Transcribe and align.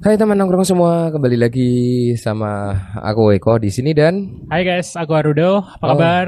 Hai 0.00 0.16
teman 0.16 0.32
nongkrong 0.32 0.64
semua, 0.64 1.12
kembali 1.12 1.36
lagi 1.36 1.72
sama 2.16 2.72
aku 2.96 3.36
Eko 3.36 3.60
di 3.60 3.68
sini 3.68 3.92
dan 3.92 4.32
Hai 4.48 4.64
guys, 4.64 4.96
aku 4.96 5.12
Arudo. 5.12 5.60
Apa 5.60 5.84
Oh. 5.84 5.88
kabar? 5.92 6.26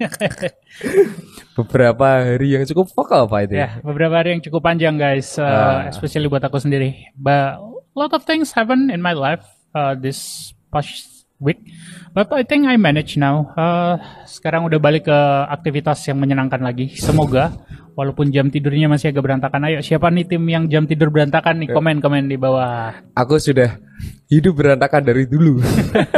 beberapa 1.60 2.06
hari 2.24 2.56
yang 2.56 2.64
cukup 2.64 2.88
vokal 2.90 3.28
Pak 3.28 3.40
itu. 3.46 3.54
ya, 3.60 3.84
beberapa 3.84 4.16
hari 4.16 4.32
yang 4.32 4.42
cukup 4.42 4.64
panjang 4.64 4.96
guys, 4.96 5.36
uh, 5.36 5.44
Ah. 5.44 5.92
especially 5.92 6.24
buat 6.24 6.40
aku 6.40 6.56
sendiri. 6.56 7.12
But 7.12 7.60
a 7.60 7.96
lot 7.96 8.16
of 8.16 8.24
things 8.24 8.56
happen 8.56 8.88
in 8.88 9.04
my 9.04 9.12
life 9.12 9.44
uh, 9.76 9.92
this 9.92 10.50
past 10.72 11.28
week. 11.36 11.60
But 12.16 12.32
I 12.32 12.48
think 12.48 12.64
I 12.64 12.80
manage 12.80 13.20
now. 13.20 13.52
Uh, 13.52 14.00
sekarang 14.24 14.64
udah 14.64 14.80
balik 14.80 15.04
ke 15.04 15.18
aktivitas 15.52 16.00
yang 16.08 16.16
menyenangkan 16.16 16.64
lagi. 16.64 16.96
Semoga 16.96 17.52
walaupun 17.94 18.30
jam 18.34 18.50
tidurnya 18.50 18.90
masih 18.90 19.10
agak 19.14 19.22
berantakan. 19.22 19.66
Ayo, 19.70 19.78
siapa 19.80 20.10
nih 20.10 20.26
tim 20.26 20.42
yang 20.46 20.66
jam 20.66 20.84
tidur 20.84 21.10
berantakan 21.14 21.62
nih? 21.64 21.68
Komen-komen 21.72 22.26
di 22.26 22.36
bawah. 22.36 22.94
Aku 23.14 23.38
sudah 23.38 23.78
hidup 24.28 24.58
berantakan 24.58 25.02
dari 25.06 25.24
dulu. 25.26 25.62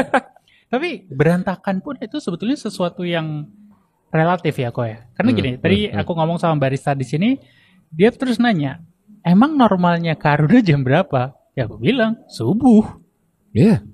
Tapi 0.73 1.07
berantakan 1.07 1.79
pun 1.85 1.95
itu 2.03 2.19
sebetulnya 2.19 2.59
sesuatu 2.59 3.07
yang 3.07 3.47
relatif 4.11 4.57
ya 4.59 4.75
kok 4.75 4.87
ya. 4.89 4.99
Karena 5.15 5.31
Hmm, 5.31 5.39
gini, 5.39 5.51
tadi 5.61 5.79
aku 5.93 6.11
ngomong 6.17 6.43
sama 6.43 6.59
barista 6.59 6.97
di 6.97 7.07
sini, 7.07 7.39
dia 7.93 8.11
terus 8.11 8.43
nanya, 8.43 8.83
emang 9.23 9.55
normalnya 9.55 10.19
Karuda 10.19 10.59
jam 10.65 10.83
berapa? 10.83 11.37
Ya 11.55 11.71
aku 11.71 11.79
bilang 11.79 12.19
subuh. 12.27 12.99
Iya. 13.55 13.85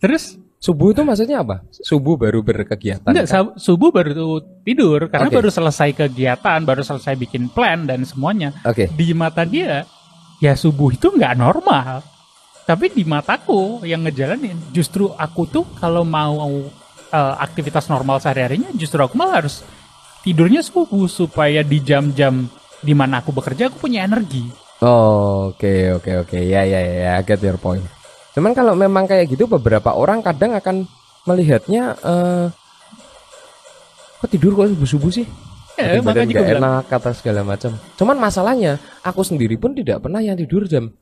Terus 0.00 0.40
Subuh 0.64 0.96
itu 0.96 1.04
maksudnya 1.04 1.44
apa? 1.44 1.60
Subuh 1.68 2.16
baru 2.16 2.40
berkegiatan. 2.40 3.04
enggak 3.04 3.28
kan? 3.28 3.52
subuh 3.60 3.92
baru 3.92 4.40
tidur 4.64 5.12
karena 5.12 5.28
Oke. 5.28 5.36
baru 5.36 5.52
selesai 5.52 5.92
kegiatan, 5.92 6.64
baru 6.64 6.80
selesai 6.80 7.20
bikin 7.20 7.52
plan 7.52 7.84
dan 7.84 8.00
semuanya. 8.08 8.56
Oke. 8.64 8.88
Di 8.88 9.12
mata 9.12 9.44
dia 9.44 9.84
ya 10.40 10.56
subuh 10.56 10.88
itu 10.96 11.12
nggak 11.12 11.36
normal. 11.36 12.00
Tapi 12.64 12.96
di 12.96 13.04
mataku 13.04 13.84
yang 13.84 14.08
ngejalanin 14.08 14.56
justru 14.72 15.12
aku 15.12 15.44
tuh 15.44 15.68
kalau 15.76 16.00
mau 16.00 16.40
uh, 17.12 17.34
aktivitas 17.44 17.92
normal 17.92 18.24
sehari-harinya 18.24 18.72
justru 18.72 19.04
aku 19.04 19.20
malah 19.20 19.44
harus 19.44 19.60
tidurnya 20.24 20.64
subuh 20.64 21.04
supaya 21.12 21.60
di 21.60 21.84
jam-jam 21.84 22.48
di 22.80 22.96
mana 22.96 23.20
aku 23.20 23.36
bekerja 23.36 23.68
aku 23.68 23.84
punya 23.84 24.08
energi. 24.08 24.48
Oh, 24.80 25.52
Oke 25.52 25.92
oke 25.92 26.24
oke 26.24 26.38
ya 26.40 26.64
ya 26.64 26.80
ya 26.80 27.10
I 27.20 27.24
get 27.28 27.44
your 27.44 27.60
point. 27.60 27.84
Cuman 28.34 28.52
kalau 28.52 28.74
memang 28.74 29.06
kayak 29.06 29.30
gitu 29.30 29.46
beberapa 29.46 29.94
orang 29.94 30.20
kadang 30.20 30.58
akan 30.58 30.90
melihatnya 31.24 31.94
eh 32.02 32.46
kok 34.20 34.30
tidur 34.32 34.52
kok 34.58 34.74
subuh 34.74 34.88
subuh 34.88 35.12
sih? 35.12 35.26
Ya, 35.74 35.98
Badan 35.98 36.30
makanya 36.30 36.34
bilang, 36.38 36.62
enak 36.62 36.86
kata 36.86 37.10
segala 37.18 37.42
macam. 37.42 37.74
Cuman 37.98 38.14
masalahnya 38.14 38.78
aku 39.02 39.26
sendiri 39.26 39.58
pun 39.58 39.74
tidak 39.74 40.06
pernah 40.06 40.22
yang 40.22 40.38
tidur 40.38 40.70
jam 40.70 40.94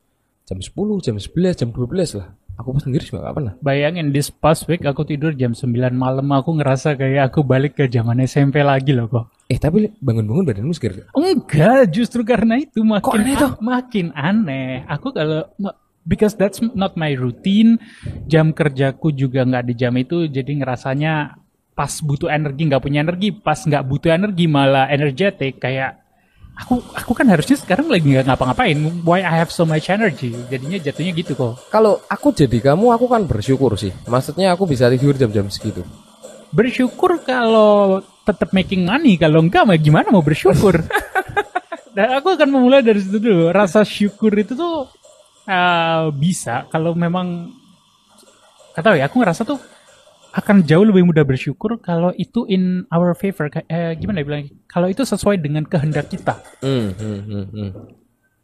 jam 0.43 0.59
10, 0.59 0.73
jam 0.99 1.15
11, 1.21 1.55
jam 1.61 1.69
12 1.69 2.19
lah. 2.19 2.33
Aku 2.53 2.69
sendiri 2.77 3.01
juga 3.01 3.25
gak 3.25 3.35
pernah. 3.37 3.53
bayangin 3.65 4.13
this 4.13 4.29
past 4.29 4.69
week 4.69 4.85
aku 4.85 5.01
tidur 5.01 5.33
jam 5.33 5.57
9 5.57 5.73
malam 5.89 6.29
aku 6.29 6.53
ngerasa 6.53 6.93
kayak 6.93 7.33
aku 7.33 7.41
balik 7.41 7.73
ke 7.81 7.89
zaman 7.89 8.21
SMP 8.29 8.61
lagi 8.61 8.93
loh 8.93 9.09
kok. 9.09 9.25
Eh 9.49 9.57
tapi 9.57 9.89
bangun-bangun 9.97 10.45
badanmu 10.45 10.73
segar. 10.73 11.09
Enggak, 11.17 11.89
justru 11.89 12.21
karena 12.21 12.61
itu 12.61 12.85
makin 12.85 13.09
aneh 13.17 13.35
tuh? 13.41 13.51
makin 13.57 14.07
aneh. 14.13 14.85
Aku 14.85 15.09
kalau 15.09 15.49
because 16.07 16.35
that's 16.35 16.59
not 16.75 16.95
my 16.99 17.15
routine, 17.15 17.79
jam 18.27 18.51
kerjaku 18.51 19.15
juga 19.15 19.43
nggak 19.47 19.65
di 19.67 19.73
jam 19.75 19.93
itu, 19.95 20.27
jadi 20.27 20.51
ngerasanya 20.63 21.39
pas 21.73 21.93
butuh 22.05 22.29
energi 22.29 22.69
nggak 22.69 22.83
punya 22.83 23.01
energi, 23.01 23.33
pas 23.33 23.57
nggak 23.57 23.83
butuh 23.83 24.13
energi 24.13 24.45
malah 24.45 24.87
energetic 24.93 25.57
kayak 25.57 26.03
aku 26.53 26.85
aku 26.93 27.11
kan 27.17 27.25
harusnya 27.29 27.57
sekarang 27.57 27.89
lagi 27.89 28.05
nggak 28.05 28.29
ngapa-ngapain. 28.29 28.77
Why 29.01 29.25
I 29.25 29.41
have 29.41 29.49
so 29.49 29.65
much 29.65 29.89
energy? 29.89 30.33
Jadinya 30.49 30.77
jatuhnya 30.77 31.11
gitu 31.17 31.33
kok. 31.33 31.53
Kalau 31.73 32.01
aku 32.05 32.33
jadi 32.33 32.73
kamu 32.73 32.93
aku 32.93 33.05
kan 33.09 33.25
bersyukur 33.25 33.73
sih. 33.75 33.91
Maksudnya 34.05 34.53
aku 34.53 34.69
bisa 34.69 34.89
tidur 34.93 35.17
jam-jam 35.17 35.49
segitu. 35.49 35.81
Bersyukur 36.53 37.17
kalau 37.25 38.05
tetap 38.23 38.53
making 38.53 38.85
money, 38.85 39.17
kalau 39.17 39.41
enggak 39.41 39.65
gimana 39.81 40.13
mau 40.13 40.21
bersyukur? 40.21 40.85
Dan 41.97 42.07
aku 42.21 42.37
akan 42.37 42.49
memulai 42.49 42.85
dari 42.85 43.01
situ 43.01 43.17
dulu. 43.17 43.49
Rasa 43.49 43.81
syukur 43.81 44.37
itu 44.37 44.53
tuh 44.53 44.85
eh, 45.47 46.03
bisa 46.15 46.67
kalau 46.71 46.95
memang 46.95 47.51
kata 48.73 48.97
ya, 48.97 49.05
aku 49.07 49.21
ngerasa 49.21 49.45
tuh 49.45 49.59
akan 50.33 50.65
jauh 50.65 50.81
lebih 50.81 51.05
mudah 51.05 51.21
bersyukur 51.21 51.77
kalau 51.77 52.09
itu 52.17 52.49
in 52.49 52.89
our 52.89 53.13
favor. 53.13 53.53
Eh, 53.69 53.93
gimana 54.01 54.21
ya 54.21 54.25
bilang? 54.25 54.49
Kalau 54.65 54.89
itu 54.89 55.05
sesuai 55.05 55.37
dengan 55.37 55.61
kehendak 55.69 56.09
kita. 56.09 56.41
Hmm, 56.65 56.89
hmm, 56.97 57.19
hmm, 57.21 57.45
hmm. 57.53 57.69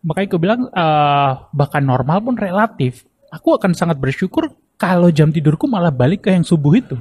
Makanya 0.06 0.28
aku 0.30 0.38
bilang 0.38 0.62
eh, 0.70 1.32
bahkan 1.50 1.82
normal 1.82 2.22
pun 2.22 2.38
relatif. 2.38 3.10
Aku 3.34 3.58
akan 3.58 3.74
sangat 3.74 3.98
bersyukur 3.98 4.54
kalau 4.78 5.10
jam 5.10 5.34
tidurku 5.34 5.66
malah 5.66 5.92
balik 5.92 6.30
ke 6.30 6.34
yang 6.34 6.46
subuh 6.46 6.78
itu. 6.78 6.98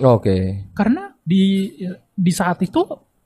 Oke. 0.00 0.66
Karena 0.72 1.12
di 1.20 1.68
di 2.16 2.32
saat 2.32 2.64
itu 2.64 2.80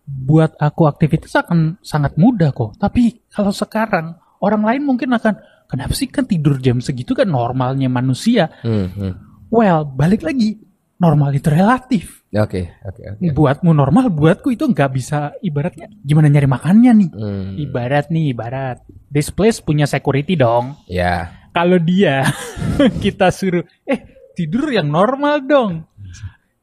buat 0.05 0.61
aku 0.61 0.85
aktivitas 0.85 1.33
akan 1.41 1.81
sangat 1.81 2.19
mudah 2.19 2.53
kok. 2.53 2.77
Tapi 2.77 3.25
kalau 3.33 3.55
sekarang 3.55 4.19
orang 4.45 4.62
lain 4.67 4.83
mungkin 4.85 5.17
akan 5.17 5.35
kenapa 5.75 5.93
sih 5.93 6.07
kan 6.07 6.23
tidur 6.23 6.57
jam 6.57 6.79
segitu 6.79 7.12
kan 7.12 7.27
normalnya 7.27 7.87
manusia. 7.89 8.55
Hmm, 8.62 8.89
hmm. 8.89 9.12
Well, 9.51 9.83
balik 9.85 10.23
lagi 10.23 10.62
normal 10.97 11.31
itu 11.33 11.47
relatif. 11.47 12.23
Oke, 12.31 12.67
oke, 12.81 13.03
oke. 13.12 13.23
Buatmu 13.29 13.71
normal, 13.71 14.09
buatku 14.09 14.51
itu 14.51 14.65
nggak 14.65 14.91
bisa 14.91 15.35
ibaratnya 15.39 15.87
gimana 15.97 16.27
nyari 16.27 16.47
makannya 16.47 16.93
nih. 16.97 17.11
Hmm, 17.11 17.49
Ibarat 17.61 18.07
nih, 18.09 18.31
ibarat. 18.31 18.79
This 19.07 19.29
place 19.29 19.59
punya 19.59 19.85
security 19.85 20.35
dong. 20.35 20.79
ya. 20.87 21.31
Kalau 21.51 21.79
dia 21.79 22.27
kita 23.05 23.31
suruh 23.31 23.62
eh 23.85 24.03
tidur 24.35 24.67
yang 24.69 24.91
normal 24.91 25.39
dong. 25.41 25.87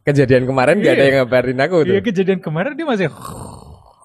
Kejadian 0.02 0.44
kemarin 0.44 0.82
gak 0.82 0.92
ada 0.92 0.98
Iya. 0.98 1.08
yang 1.08 1.18
ngabarin 1.24 1.60
aku 1.62 1.76
tuh. 1.86 1.94
Iya 1.94 2.02
kejadian 2.02 2.42
kemarin 2.42 2.74
dia 2.74 2.84
masih 2.84 3.08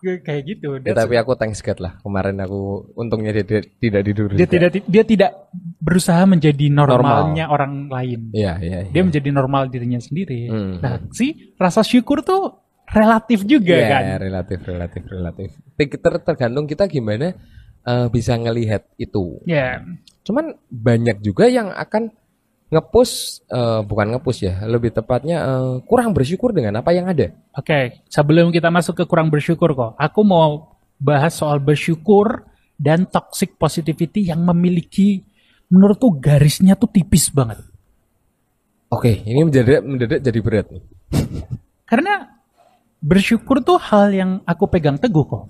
kayak 0.03 0.43
gitu. 0.47 0.79
Ya, 0.83 0.93
tapi 0.93 1.15
aku 1.17 1.37
thanks 1.37 1.61
God 1.61 1.79
lah. 1.81 1.93
Kemarin 2.01 2.37
aku 2.43 2.93
untungnya 2.95 3.33
dia 3.33 3.45
tidak, 3.45 3.65
tidak 3.81 4.03
tidur. 4.05 4.29
dia 4.33 4.45
juga. 4.45 4.53
tidak 4.53 4.71
dia 4.87 5.05
tidak 5.05 5.31
berusaha 5.81 6.23
menjadi 6.25 6.67
normalnya 6.69 7.49
orang 7.49 7.89
lain. 7.89 8.21
Iya, 8.33 8.61
iya, 8.61 8.79
iya. 8.87 8.93
Dia 8.93 9.03
menjadi 9.03 9.29
normal 9.33 9.69
dirinya 9.73 10.01
sendiri. 10.01 10.49
Hmm. 10.49 10.75
Nah, 10.81 11.01
sih 11.13 11.55
rasa 11.57 11.81
syukur 11.81 12.21
tuh 12.21 12.61
relatif 12.87 13.43
juga 13.43 13.75
Iya, 13.75 13.89
kan. 13.91 14.03
relatif, 14.23 14.59
relatif, 14.63 15.03
relatif. 15.11 15.49
Ter- 15.75 15.99
ter- 15.99 16.23
tergantung 16.23 16.67
kita 16.71 16.87
gimana 16.87 17.35
eh, 17.87 18.07
bisa 18.11 18.35
ngelihat 18.39 18.87
itu. 18.99 19.43
Ya, 19.47 19.83
Cuman 20.27 20.59
banyak 20.67 21.23
juga 21.23 21.47
yang 21.47 21.71
akan 21.71 22.11
ngepush, 22.67 23.47
eh, 23.47 23.81
bukan 23.87 24.07
ngepush 24.17 24.41
ya, 24.43 24.55
lebih 24.67 24.91
tepatnya 24.91 25.39
eh, 25.47 25.75
kurang 25.87 26.11
bersyukur 26.11 26.51
dengan 26.51 26.83
apa 26.83 26.91
yang 26.91 27.07
ada. 27.07 27.31
oke. 27.55 28.07
Sebelum 28.11 28.51
kita 28.51 28.69
masuk 28.71 28.99
ke 28.99 29.05
kurang 29.07 29.31
bersyukur 29.31 29.73
kok, 29.73 29.95
aku 29.95 30.21
mau 30.27 30.77
bahas 30.99 31.37
soal 31.37 31.63
bersyukur 31.63 32.45
dan 32.77 33.09
toxic 33.09 33.57
positivity 33.57 34.29
yang 34.29 34.45
memiliki 34.45 35.25
menurutku 35.71 36.19
garisnya 36.19 36.77
tuh 36.79 36.91
tipis 36.91 37.31
banget. 37.33 37.63
Oke, 38.87 39.27
ini 39.27 39.43
mendadak 39.43 39.83
mendadak 39.83 40.21
jadi 40.23 40.39
berat 40.39 40.67
nih. 40.71 40.85
Karena 41.91 42.39
bersyukur 43.03 43.63
tuh 43.63 43.79
hal 43.79 44.15
yang 44.15 44.31
aku 44.47 44.71
pegang 44.71 44.99
teguh 44.99 45.27
kok. 45.27 45.45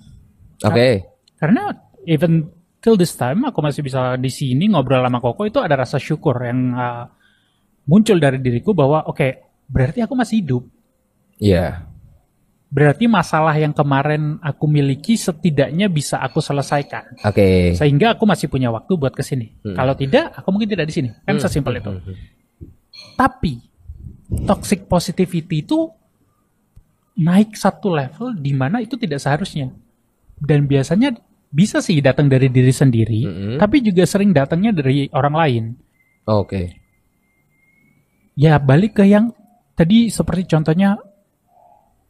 Oke, 0.65 1.05
Karena 1.37 1.69
even 2.09 2.49
till 2.81 2.95
this 2.95 3.13
time 3.17 3.45
aku 3.47 3.59
masih 3.61 3.81
bisa 3.81 4.15
di 4.17 4.29
sini 4.29 4.69
ngobrol 4.69 5.01
sama 5.01 5.19
Koko 5.19 5.43
itu 5.45 5.59
ada 5.61 5.75
rasa 5.77 5.97
syukur 5.97 6.37
yang 6.45 6.73
uh, 6.73 7.05
muncul 7.87 8.19
dari 8.19 8.37
diriku 8.39 8.75
bahwa 8.75 9.07
oke 9.07 9.27
berarti 9.67 10.03
aku 10.03 10.13
masih 10.15 10.35
hidup. 10.43 10.63
iya, 11.37 11.83
Berarti 12.67 13.07
masalah 13.07 13.55
yang 13.55 13.71
kemarin 13.71 14.43
aku 14.43 14.67
miliki 14.67 15.15
setidaknya 15.15 15.87
bisa 15.87 16.19
aku 16.19 16.43
selesaikan. 16.43 17.15
oke. 17.23 17.71
Sehingga 17.79 18.19
aku 18.19 18.27
masih 18.27 18.51
punya 18.51 18.67
waktu 18.67 18.91
buat 18.99 19.15
ke 19.15 19.23
sini. 19.23 19.55
Hmm. 19.63 19.71
Kalau 19.71 19.95
tidak, 19.95 20.35
aku 20.35 20.47
mungkin 20.51 20.67
tidak 20.67 20.91
di 20.91 20.93
sini. 20.99 21.09
Kan 21.23 21.39
sesimpel 21.39 21.79
itu. 21.79 21.95
Tapi 23.15 23.63
toxic 24.43 24.83
positivity 24.91 25.63
itu 25.63 25.87
naik 27.15 27.55
satu 27.55 27.87
level 27.87 28.35
di 28.35 28.51
mana 28.51 28.83
itu 28.83 28.99
tidak 28.99 29.23
seharusnya. 29.23 29.71
Dan 30.35 30.67
biasanya 30.67 31.15
bisa 31.47 31.79
sih 31.79 31.99
datang 32.03 32.27
dari 32.27 32.51
diri 32.51 32.71
sendiri, 32.71 33.21
Mm-mm. 33.23 33.55
tapi 33.57 33.79
juga 33.79 34.03
sering 34.03 34.35
datangnya 34.35 34.75
dari 34.75 35.07
orang 35.11 35.35
lain. 35.35 35.63
Oke, 36.27 36.87
Ya 38.37 38.61
balik 38.61 39.01
ke 39.01 39.03
yang 39.09 39.33
tadi 39.73 40.13
seperti 40.13 40.45
contohnya 40.45 41.01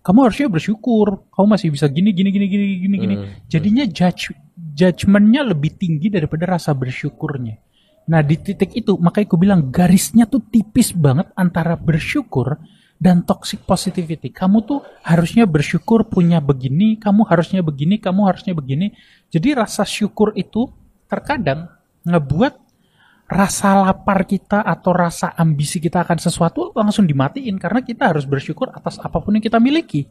kamu 0.03 0.27
harusnya 0.27 0.51
bersyukur, 0.51 1.31
kamu 1.31 1.47
masih 1.55 1.71
bisa 1.71 1.87
gini 1.87 2.11
gini 2.11 2.35
gini 2.35 2.47
gini 2.51 2.65
gini 2.83 2.95
gini. 2.99 3.15
Hmm. 3.15 3.27
Jadinya 3.47 3.87
judge 3.87 4.35
judgementnya 4.75 5.47
lebih 5.47 5.79
tinggi 5.79 6.11
daripada 6.11 6.59
rasa 6.59 6.75
bersyukurnya. 6.75 7.55
Nah 8.11 8.19
di 8.23 8.35
titik 8.43 8.75
itu 8.75 8.99
makanya 8.99 9.27
aku 9.27 9.39
bilang 9.39 9.71
garisnya 9.71 10.27
tuh 10.27 10.43
tipis 10.51 10.91
banget 10.91 11.31
antara 11.35 11.79
bersyukur 11.79 12.59
dan 12.97 13.21
toxic 13.21 13.61
positivity. 13.63 14.33
Kamu 14.33 14.65
tuh 14.65 14.81
harusnya 15.05 15.45
bersyukur 15.45 16.09
punya 16.09 16.41
begini, 16.41 16.97
kamu 16.97 17.29
harusnya 17.29 17.61
begini, 17.61 18.01
kamu 18.01 18.25
harusnya 18.25 18.57
begini. 18.57 18.93
Jadi 19.29 19.53
rasa 19.53 19.85
syukur 19.85 20.33
itu 20.33 20.69
terkadang 21.05 21.69
ngebuat 22.03 22.67
rasa 23.27 23.83
lapar 23.83 24.23
kita 24.23 24.63
atau 24.63 24.95
rasa 24.95 25.35
ambisi 25.35 25.83
kita 25.83 26.01
akan 26.01 26.17
sesuatu 26.17 26.71
langsung 26.71 27.03
dimatiin 27.03 27.59
karena 27.59 27.83
kita 27.83 28.15
harus 28.15 28.23
bersyukur 28.23 28.71
atas 28.71 28.97
apa 28.97 29.19
pun 29.19 29.37
yang 29.37 29.43
kita 29.43 29.59
miliki. 29.61 30.07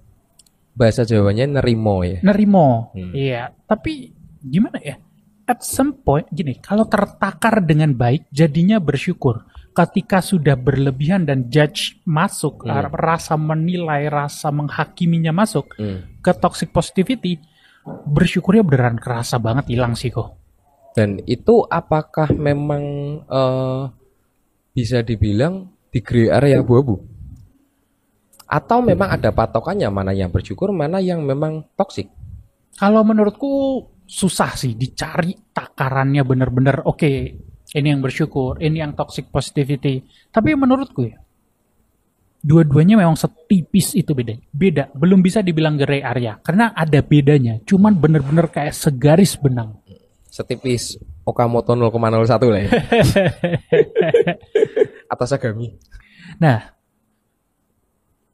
Bahasa 0.77 1.09
Jawanya 1.09 1.49
nerimo 1.49 2.05
ya. 2.05 2.21
Nerimo. 2.21 2.93
Hmm. 2.93 3.12
Iya, 3.17 3.56
tapi 3.65 4.12
gimana 4.44 4.77
ya? 4.85 5.00
At 5.49 5.65
some 5.65 5.97
point 5.97 6.29
gini, 6.29 6.61
kalau 6.61 6.85
tertakar 6.85 7.65
dengan 7.65 7.97
baik 7.97 8.29
jadinya 8.29 8.77
bersyukur. 8.77 9.49
Ketika 9.76 10.25
sudah 10.25 10.56
berlebihan 10.56 11.28
dan 11.28 11.52
judge 11.52 12.00
masuk, 12.08 12.64
Hmm. 12.64 12.88
rasa 12.96 13.37
menilai, 13.37 14.08
rasa 14.08 14.49
menghakiminya 14.49 15.37
masuk 15.37 15.76
Hmm. 15.76 16.17
ke 16.25 16.32
toxic 16.32 16.73
positivity, 16.73 17.37
bersyukurnya 18.08 18.64
beneran 18.64 18.96
kerasa 18.96 19.37
banget 19.37 19.69
hilang 19.76 19.93
sih 19.93 20.08
kok. 20.08 20.40
Dan 20.96 21.20
itu 21.28 21.61
apakah 21.69 22.32
memang 22.32 22.82
eh, 23.28 23.82
bisa 24.73 25.05
dibilang 25.05 25.69
di 25.93 26.00
gray 26.00 26.32
area 26.32 26.64
abu-abu? 26.64 26.96
Atau 28.49 28.81
memang 28.81 29.12
ada 29.12 29.28
patokannya 29.28 29.93
mana 29.93 30.17
yang 30.17 30.32
bersyukur, 30.32 30.73
mana 30.73 31.05
yang 31.05 31.20
memang 31.20 31.69
toksik? 31.76 32.08
Kalau 32.81 33.05
menurutku 33.05 33.84
susah 34.06 34.55
sih 34.55 34.73
dicari 34.78 35.34
takarannya 35.52 36.23
bener-bener 36.23 36.81
oke 36.87 37.12
ini 37.75 37.91
yang 37.91 38.05
bersyukur, 38.05 38.63
ini 38.63 38.85
yang 38.85 38.95
toxic 38.95 39.33
positivity. 39.33 40.07
Tapi 40.31 40.55
menurutku 40.55 41.03
ya 41.03 41.19
dua-duanya 42.47 43.03
memang 43.03 43.19
setipis 43.19 43.99
itu 43.99 44.15
beda. 44.15 44.39
Beda, 44.55 44.87
belum 44.95 45.19
bisa 45.19 45.43
dibilang 45.43 45.75
gray 45.75 45.99
area 45.99 46.39
karena 46.39 46.71
ada 46.71 47.03
bedanya. 47.03 47.59
Cuman 47.67 47.99
bener-bener 47.99 48.47
kayak 48.47 48.71
segaris 48.71 49.35
benang. 49.35 49.83
Setipis 50.31 50.95
Okamoto 51.27 51.75
0,01 51.75 52.55
lah 52.55 52.63
ya. 52.63 52.71
Atas 55.12 55.35
agami. 55.35 55.75
Nah, 56.39 56.77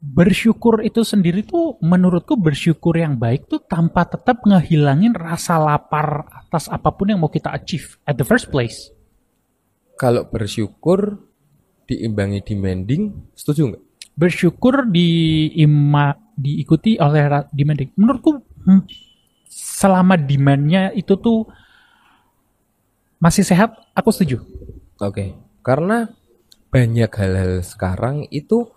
bersyukur 0.02 0.85
itu 0.85 1.06
sendiri 1.06 1.46
tuh 1.46 1.81
menurutku 1.81 2.37
bersyukur 2.37 3.00
yang 3.00 3.17
baik 3.17 3.49
tuh 3.49 3.64
tanpa 3.64 4.05
tetap 4.05 4.44
ngehilangin 4.44 5.17
rasa 5.17 5.56
lapar 5.56 6.28
atas 6.28 6.69
apa 6.69 6.93
pun 6.93 7.14
yang 7.14 7.23
mau 7.23 7.32
kita 7.32 7.49
achieve 7.49 7.96
at 8.05 8.20
the 8.20 8.26
first 8.26 8.52
place. 8.52 8.93
Kalau 10.02 10.26
bersyukur 10.26 11.22
diimbangi 11.87 12.43
demanding, 12.43 13.31
setuju 13.38 13.70
nggak? 13.70 13.82
bersyukur 14.12 14.88
di 14.88 15.49
ima, 15.56 16.12
diikuti 16.37 17.00
oleh 17.00 17.49
demanding. 17.52 17.90
Menurutku 17.96 18.44
hmm, 18.64 18.82
selama 19.49 20.20
demandnya 20.20 20.93
itu 20.93 21.16
tuh 21.16 21.49
masih 23.22 23.46
sehat, 23.46 23.72
aku 23.96 24.12
setuju. 24.12 24.43
Oke, 25.00 25.34
karena 25.64 26.10
banyak 26.72 27.10
hal-hal 27.12 27.52
sekarang 27.64 28.26
itu 28.32 28.69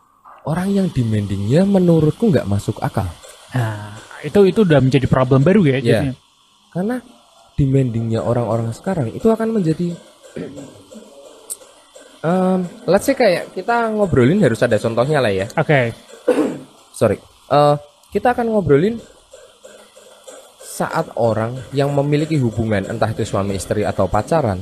orang 0.46 0.72
yang 0.72 0.88
demandingnya 0.92 1.66
menurutku 1.68 2.30
nggak 2.32 2.48
masuk 2.48 2.80
akal. 2.80 3.08
Nah, 3.56 3.96
itu 4.22 4.40
itu 4.48 4.64
udah 4.64 4.80
menjadi 4.84 5.08
problem 5.08 5.42
baru 5.44 5.64
ya. 5.66 5.78
Jadinya. 5.82 6.14
Karena 6.72 6.98
demandingnya 7.56 8.20
orang-orang 8.20 8.76
sekarang 8.76 9.08
itu 9.16 9.32
akan 9.32 9.56
menjadi 9.56 9.96
Em, 12.26 12.66
let's 12.90 13.06
say 13.06 13.14
kayak 13.14 13.54
kita 13.54 13.94
ngobrolin 13.94 14.42
harus 14.42 14.58
ada 14.66 14.82
contohnya 14.82 15.22
lah 15.22 15.30
ya. 15.30 15.46
Oke, 15.54 15.94
Sorry. 16.96 17.20
Eh, 17.52 17.76
kita 18.10 18.32
akan 18.32 18.56
ngobrolin 18.56 18.98
saat 20.64 21.12
orang 21.20 21.60
yang 21.76 21.92
memiliki 21.92 22.40
hubungan 22.40 22.88
entah 22.88 23.12
itu 23.12 23.28
suami 23.28 23.60
istri 23.60 23.84
atau 23.84 24.08
pacaran, 24.08 24.60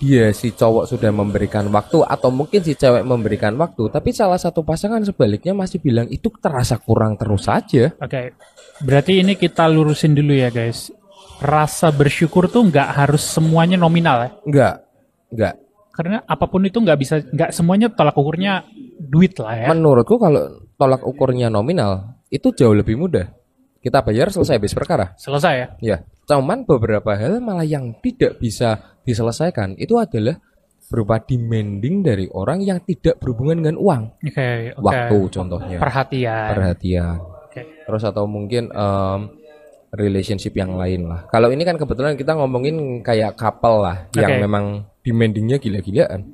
dia 0.00 0.32
si 0.32 0.52
cowok 0.52 0.84
sudah 0.84 1.12
memberikan 1.12 1.68
waktu 1.72 2.04
atau 2.04 2.28
mungkin 2.28 2.60
si 2.60 2.76
cewek 2.76 3.04
memberikan 3.04 3.56
waktu, 3.56 3.88
tapi 3.88 4.12
salah 4.12 4.40
satu 4.40 4.64
pasangan 4.64 5.04
sebaliknya 5.04 5.56
masih 5.56 5.80
bilang 5.80 6.08
itu 6.08 6.32
terasa 6.40 6.80
kurang 6.80 7.16
terus 7.20 7.44
saja. 7.44 7.92
oke. 7.96 8.36
Berarti 8.84 9.24
ini 9.24 9.40
kita 9.40 9.64
lurusin 9.68 10.12
dulu 10.12 10.36
ya 10.36 10.52
guys. 10.52 10.92
Rasa 11.40 11.88
bersyukur 11.92 12.48
tuh 12.48 12.68
nggak 12.68 12.88
harus 12.92 13.24
semuanya 13.24 13.80
nominal 13.80 14.28
ya. 14.28 14.30
Enggak, 14.44 14.74
enggak. 15.32 15.54
Karena 15.96 16.20
apa 16.28 16.44
pun 16.44 16.60
itu 16.68 16.76
nggak 16.76 16.98
bisa, 17.00 17.24
nggak 17.24 17.50
semuanya 17.56 17.88
tolak 17.88 18.12
ukurnya 18.12 18.68
duit 19.00 19.32
lah 19.40 19.56
ya. 19.56 19.66
Menurutku 19.72 20.20
kalau 20.20 20.68
tolak 20.76 21.00
ukurnya 21.00 21.48
nominal 21.48 22.20
itu 22.28 22.52
jauh 22.52 22.76
lebih 22.76 23.00
mudah. 23.00 23.32
Kita 23.80 24.04
bayar 24.04 24.28
selesai 24.28 24.60
habis 24.60 24.76
perkara. 24.76 25.16
Selesai 25.16 25.54
ya. 25.56 25.66
Ya, 25.80 25.96
cuman 26.28 26.68
beberapa 26.68 27.16
hal 27.16 27.40
malah 27.40 27.64
yang 27.64 27.96
tidak 28.04 28.36
bisa 28.36 29.00
diselesaikan 29.08 29.78
itu 29.80 29.96
adalah 29.96 30.36
berupa 30.86 31.18
demanding 31.18 32.04
dari 32.04 32.26
orang 32.30 32.62
yang 32.62 32.78
tidak 32.84 33.16
berhubungan 33.18 33.62
dengan 33.64 33.76
uang. 33.80 34.02
Oke, 34.22 34.76
oke. 34.76 34.82
Waktu 34.84 35.18
contohnya, 35.32 35.78
Perhatian. 35.80 36.48
perhatian. 36.52 37.16
Oke. 37.46 37.62
Terus 37.88 38.02
atau 38.06 38.24
mungkin 38.28 38.70
em, 38.70 39.20
relationship 39.94 40.54
yang 40.54 40.74
lain 40.74 41.06
lah. 41.08 41.26
Kalau 41.30 41.50
ini 41.50 41.62
kan 41.62 41.78
kebetulan 41.78 42.14
kita 42.14 42.34
ngomongin 42.36 43.00
kayak 43.02 43.34
couple 43.38 43.82
lah 43.82 44.06
yang 44.14 44.38
Oke. 44.38 44.42
memang 44.42 44.64
demandingnya 45.06 45.62
gila-gilaan. 45.62 46.26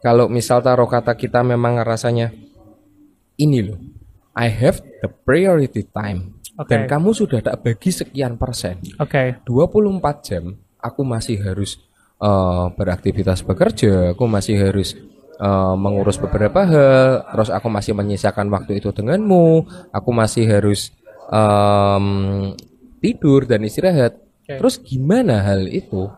Kalau 0.00 0.32
misal 0.32 0.64
taruh 0.64 0.88
kata 0.88 1.12
kita 1.12 1.44
memang 1.44 1.76
rasanya 1.84 2.32
ini 3.36 3.60
loh, 3.60 3.76
I 4.32 4.48
have 4.48 4.80
the 5.04 5.10
priority 5.12 5.84
time. 5.84 6.40
Oke. 6.56 6.72
Dan 6.72 6.88
kamu 6.88 7.12
sudah 7.12 7.44
tak 7.44 7.60
bagi 7.60 7.92
sekian 7.92 8.40
persen. 8.40 8.80
Oke. 8.96 9.44
24 9.44 10.26
jam 10.26 10.56
aku 10.80 11.02
masih 11.04 11.38
harus 11.42 11.76
eh, 12.22 12.66
beraktivitas 12.72 13.44
bekerja, 13.44 14.14
aku 14.16 14.24
masih 14.30 14.56
harus 14.58 14.94
eh, 15.38 15.74
mengurus 15.76 16.16
beberapa 16.16 16.64
hal, 16.64 17.26
terus 17.34 17.50
aku 17.50 17.68
masih 17.68 17.92
menyisakan 17.92 18.48
waktu 18.54 18.78
itu 18.78 18.94
denganmu, 18.94 19.66
aku 19.90 20.10
masih 20.14 20.46
harus 20.46 20.94
em, 21.30 22.06
tidur 23.02 23.46
dan 23.46 23.66
istirahat. 23.66 24.27
Oke. 24.48 24.64
Terus 24.64 24.80
gimana 24.80 25.44
hal 25.44 25.68
itu? 25.68 26.08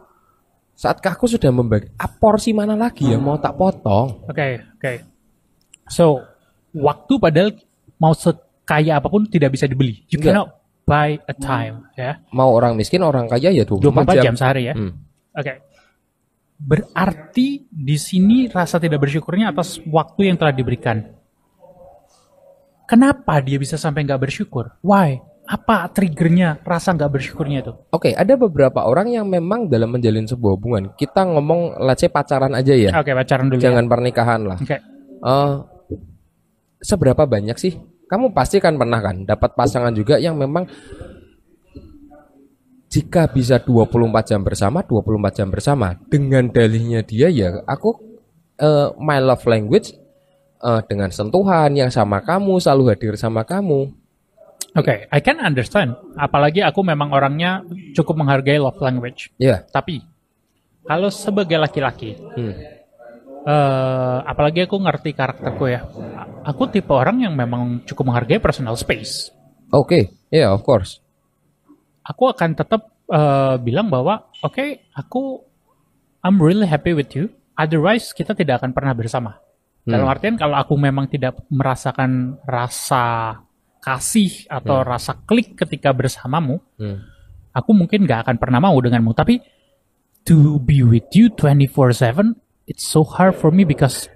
Saat 0.78 1.02
aku 1.02 1.26
sudah 1.26 1.50
membagi 1.50 1.90
ah, 1.98 2.06
porsi 2.06 2.54
mana 2.54 2.78
lagi 2.78 3.10
yang 3.10 3.26
mau 3.26 3.34
tak 3.42 3.58
potong? 3.58 4.22
Oke, 4.30 4.70
oke. 4.78 4.92
So, 5.90 6.22
waktu 6.70 7.18
padahal 7.18 7.50
mau 7.98 8.14
sekaya 8.14 9.02
apa 9.02 9.10
pun 9.10 9.26
tidak 9.26 9.58
bisa 9.58 9.66
dibeli. 9.66 10.06
You 10.06 10.22
Enggak. 10.22 10.30
cannot 10.30 10.49
buy 10.87 11.18
a 11.26 11.34
time, 11.34 11.90
ya. 11.99 12.22
Mau 12.30 12.54
orang 12.54 12.78
miskin, 12.78 13.02
orang 13.02 13.26
kaya 13.26 13.50
ya 13.50 13.66
24, 13.66 14.14
24 14.14 14.14
jam, 14.14 14.25
jam. 14.30 14.34
sehari 14.38 14.62
ya. 14.70 14.75
Hmm. 14.78 14.94
Oke. 15.34 15.54
Berarti 16.54 17.66
di 17.66 17.96
sini 17.99 18.46
rasa 18.46 18.78
tidak 18.78 19.02
bersyukurnya 19.02 19.50
atas 19.50 19.82
waktu 19.90 20.30
yang 20.30 20.38
telah 20.38 20.54
diberikan. 20.54 21.02
Kenapa 22.87 23.42
dia 23.42 23.58
bisa 23.58 23.75
sampai 23.75 24.06
nggak 24.06 24.22
bersyukur? 24.22 24.78
Why? 24.87 25.18
Apa 25.50 25.90
triggernya 25.90 26.62
rasa 26.62 26.95
nggak 26.95 27.11
bersyukurnya 27.11 27.59
itu? 27.66 27.73
Oke, 27.90 28.14
ada 28.14 28.38
beberapa 28.38 28.87
orang 28.87 29.11
yang 29.11 29.26
memang 29.26 29.66
dalam 29.66 29.90
menjalin 29.90 30.23
sebuah 30.23 30.54
hubungan, 30.54 30.95
kita 30.95 31.26
ngomong 31.26 31.83
let's 31.83 32.07
say 32.07 32.07
pacaran 32.07 32.54
aja 32.54 32.71
ya. 32.71 32.95
Oke, 32.95 33.11
pacaran 33.11 33.50
dulu. 33.50 33.59
ya. 33.59 33.66
Jangan 33.66 33.90
pernikahan 33.90 34.40
lah. 34.47 34.59
Oke. 34.62 34.78
Eh, 35.21 35.54
seberapa 36.78 37.26
banyak 37.26 37.59
sih? 37.59 37.75
Kamu 38.07 38.30
pasti 38.30 38.62
kan 38.62 38.78
pernah 38.78 39.02
kan 39.02 39.26
dapat 39.26 39.50
pasangan 39.59 39.90
juga 39.90 40.23
yang 40.23 40.38
memang 40.38 40.71
jika 42.90 43.30
bisa 43.30 43.59
24 43.62 44.30
jam 44.35 44.42
bersama, 44.42 44.83
24 44.83 45.35
jam 45.35 45.49
bersama 45.50 45.95
dengan 46.11 46.50
dalihnya 46.50 47.07
dia 47.07 47.30
ya 47.30 47.62
aku 47.66 47.95
eh, 48.59 48.88
my 48.99 49.19
love 49.19 49.47
language 49.47 49.95
eh, 50.62 50.80
dengan 50.87 51.11
sentuhan 51.11 51.75
yang 51.75 51.90
sama 51.90 52.23
kamu, 52.23 52.59
selalu 52.62 52.95
hadir 52.95 53.14
sama 53.19 53.42
kamu. 53.42 54.00
Oke, 54.78 55.10
I 55.10 55.18
can 55.18 55.42
understand. 55.42 55.98
Apalagi 56.14 56.62
aku 56.62 56.86
memang 56.86 57.10
orangnya 57.10 57.66
cukup 57.92 58.22
menghargai 58.22 58.62
love 58.62 58.78
language. 58.78 59.34
Ya. 59.34 59.66
Tapi 59.66 59.98
kalau 60.86 61.10
sebagai 61.10 61.58
laki-laki, 61.58 62.14
Hmm. 62.38 62.54
eh 63.46 64.18
apalagi 64.22 64.68
aku 64.68 64.78
ngerti 64.78 65.10
karakterku 65.10 65.64
ya, 65.66 65.82
aku 66.46 66.70
tipe 66.70 66.92
orang 66.94 67.24
yang 67.26 67.34
memang 67.34 67.82
cukup 67.82 68.14
menghargai 68.14 68.38
personal 68.38 68.78
space. 68.78 69.34
Oke, 69.74 70.14
ya 70.30 70.54
of 70.54 70.62
course. 70.62 71.02
Aku 72.06 72.30
akan 72.30 72.54
tetap 72.54 72.90
eh, 73.10 73.56
bilang 73.58 73.90
bahwa, 73.90 74.30
oke, 74.38 74.86
aku 74.94 75.42
I'm 76.22 76.38
really 76.38 76.68
happy 76.70 76.94
with 76.94 77.10
you. 77.18 77.26
Otherwise 77.58 78.14
kita 78.14 78.38
tidak 78.38 78.62
akan 78.62 78.70
pernah 78.70 78.94
bersama. 78.94 79.42
Dalam 79.82 80.06
Hmm. 80.06 80.14
artian 80.14 80.36
kalau 80.38 80.54
aku 80.54 80.78
memang 80.78 81.10
tidak 81.10 81.42
merasakan 81.50 82.38
rasa 82.46 83.34
kasih 83.80 84.46
atau 84.46 84.84
rasa 84.84 85.16
klik 85.25 85.56
ketika 85.56 85.90
bersamamu, 85.90 86.60
Hmm. 86.76 87.00
aku 87.50 87.72
mungkin 87.72 88.04
gak 88.04 88.28
akan 88.28 88.37
pernah 88.37 88.60
mau 88.60 88.76
denganmu. 88.76 89.10
Tapi 89.16 89.40
to 90.22 90.60
be 90.60 90.84
with 90.84 91.08
you 91.16 91.32
24/7, 91.32 92.37
it's 92.68 92.84
so 92.84 93.02
hard 93.02 93.32
for 93.34 93.49
me 93.50 93.64
because 93.64 94.06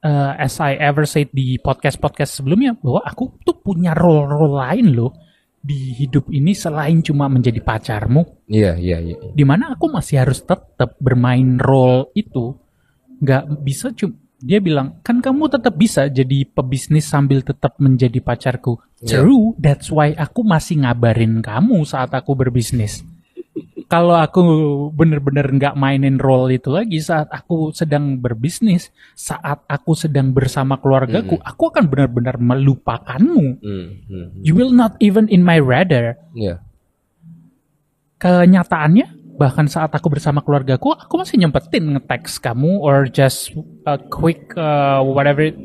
uh, 0.00 0.32
as 0.38 0.56
I 0.62 0.78
ever 0.78 1.02
said 1.04 1.34
di 1.34 1.58
podcast-podcast 1.58 2.40
sebelumnya 2.40 2.78
bahwa 2.78 3.02
aku 3.02 3.42
tuh 3.42 3.58
punya 3.58 3.92
role-role 3.92 4.56
lain 4.56 4.94
loh 4.94 5.12
di 5.62 5.94
hidup 5.94 6.26
ini 6.30 6.54
selain 6.54 7.02
cuma 7.02 7.30
menjadi 7.30 7.62
pacarmu, 7.62 8.46
Iya, 8.50 8.74
iya, 8.78 8.98
iya. 8.98 9.14
di 9.30 9.44
mana 9.46 9.74
aku 9.78 9.86
masih 9.90 10.18
harus 10.18 10.42
tetap 10.42 10.98
bermain 10.98 11.54
role 11.54 12.10
itu, 12.18 12.50
nggak 13.22 13.62
bisa 13.62 13.94
cuma 13.94 14.18
dia 14.42 14.58
bilang 14.58 14.98
kan 15.06 15.22
kamu 15.22 15.46
tetap 15.46 15.78
bisa 15.78 16.10
jadi 16.10 16.42
pebisnis 16.42 17.06
sambil 17.06 17.46
tetap 17.46 17.78
menjadi 17.78 18.18
pacarku. 18.18 18.82
Iya. 18.98 19.22
True, 19.22 19.54
that's 19.56 19.88
why 19.88 20.10
aku 20.18 20.42
masih 20.42 20.82
ngabarin 20.82 21.38
kamu 21.38 21.86
saat 21.86 22.10
aku 22.10 22.34
berbisnis. 22.34 23.06
Kalau 23.86 24.16
aku 24.16 24.40
bener-bener 24.96 25.44
nggak 25.52 25.76
mainin 25.76 26.16
role 26.16 26.56
itu 26.56 26.72
lagi 26.72 26.96
saat 26.98 27.28
aku 27.28 27.76
sedang 27.76 28.16
berbisnis, 28.16 28.88
saat 29.12 29.62
aku 29.68 29.92
sedang 29.92 30.32
bersama 30.32 30.80
keluargaku, 30.80 31.36
aku 31.36 31.68
akan 31.68 31.92
benar-benar 31.92 32.40
melupakanmu. 32.40 33.60
Hmm, 33.60 33.88
hmm, 34.08 34.26
You 34.40 34.56
will 34.56 34.72
not 34.72 34.96
even 34.96 35.28
in 35.28 35.44
my 35.44 35.60
radar. 35.60 36.16
Iya. 36.32 36.64
Kenyataannya, 38.16 39.36
bahkan 39.36 39.68
saat 39.68 39.92
aku 39.92 40.08
bersama 40.08 40.40
keluargaku, 40.40 40.96
aku 40.96 41.20
masih 41.20 41.44
nyempetin 41.44 41.92
nge-text 41.92 42.40
kamu 42.40 42.80
or 42.80 43.04
just 43.12 43.52
a 43.84 43.98
quick 43.98 44.54
uh, 44.54 45.02
whatever 45.02 45.42
it- 45.44 45.58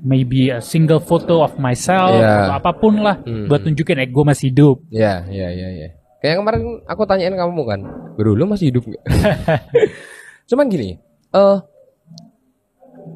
maybe 0.00 0.48
a 0.48 0.64
single 0.64 0.96
photo 0.96 1.44
of 1.44 1.60
myself 1.60 2.16
Yeah. 2.16 2.48
atau 2.48 2.54
apa 2.56 2.72
pun 2.72 3.04
lah 3.04 3.20
Hmm. 3.20 3.52
buat 3.52 3.60
tunjukin 3.60 4.00
eh 4.00 4.08
gue 4.08 4.24
masih 4.24 4.48
hidup. 4.48 4.80
Iya, 4.88 5.28
iya, 5.28 5.48
iya, 5.52 5.68
iya. 5.70 5.88
Kayak 6.20 6.40
kemarin 6.40 6.62
aku 6.84 7.02
tanyain 7.04 7.32
kamu 7.32 7.62
kan, 7.64 7.80
bro 8.16 8.32
lu 8.32 8.44
masih 8.44 8.72
hidup 8.72 8.84
nggak? 8.84 9.04
Cuman 10.48 10.68
gini, 10.68 10.96
eh 11.30 11.58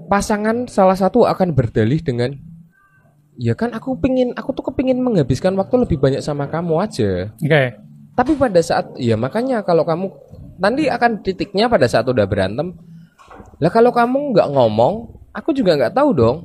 pasangan 0.09 0.69
salah 0.69 0.97
satu 0.97 1.25
akan 1.25 1.53
berdalih 1.53 2.01
dengan, 2.01 2.37
ya 3.37 3.57
kan 3.57 3.73
aku 3.73 3.97
pingin, 3.97 4.37
aku 4.37 4.53
tuh 4.53 4.69
kepingin 4.69 5.01
menghabiskan 5.01 5.57
waktu 5.57 5.89
lebih 5.89 5.97
banyak 5.97 6.21
sama 6.21 6.49
kamu 6.49 6.75
aja. 6.81 7.33
Oke. 7.35 7.63
Tapi 8.15 8.33
pada 8.37 8.61
saat, 8.61 8.95
ya 8.95 9.17
makanya 9.17 9.65
kalau 9.65 9.83
kamu 9.83 10.07
nanti 10.57 10.87
akan 10.87 11.19
titiknya 11.21 11.67
pada 11.67 11.89
saat 11.89 12.07
udah 12.07 12.29
berantem. 12.29 12.77
Lah 13.59 13.71
kalau 13.71 13.91
kamu 13.95 14.35
nggak 14.35 14.49
ngomong, 14.51 14.95
aku 15.31 15.51
juga 15.55 15.75
nggak 15.79 15.95
tahu 15.95 16.11
dong. 16.15 16.37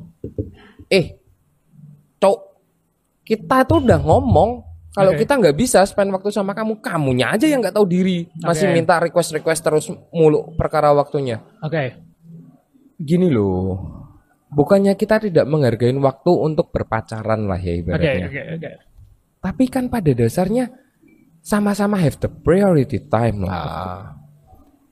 Eh, 0.89 1.17
cok, 2.17 2.39
kita 3.25 3.65
tuh 3.65 3.85
udah 3.85 3.99
ngomong. 4.01 4.65
Kalau 4.89 5.13
Oke. 5.13 5.21
kita 5.23 5.37
nggak 5.37 5.53
bisa 5.53 5.85
spend 5.85 6.09
waktu 6.09 6.33
sama 6.33 6.57
kamu, 6.57 6.81
kamunya 6.81 7.29
aja 7.29 7.45
yang 7.45 7.61
nggak 7.61 7.77
tahu 7.77 7.85
diri. 7.85 8.25
Masih 8.41 8.67
Oke. 8.67 8.75
minta 8.75 8.97
request-request 8.97 9.61
terus 9.61 9.85
mulu 10.09 10.57
perkara 10.57 10.89
waktunya. 10.91 11.39
Oke. 11.61 11.93
Gini 12.99 13.29
loh, 13.29 13.79
bukannya 14.49 14.97
kita 14.97 15.21
tidak 15.23 15.45
menghargai 15.45 15.93
waktu 15.95 16.31
untuk 16.33 16.73
berpacaran 16.73 17.45
lah 17.47 17.61
ya 17.61 17.77
Oke, 17.77 17.81
ibaratnya. 17.85 18.27
oke, 18.27 18.41
oke. 18.59 18.71
Tapi 19.39 19.63
kan 19.71 19.87
pada 19.87 20.11
dasarnya 20.11 20.67
sama-sama 21.39 21.95
have 21.95 22.19
the 22.19 22.27
priority 22.27 22.99
time 22.99 23.45
lah. 23.47 24.18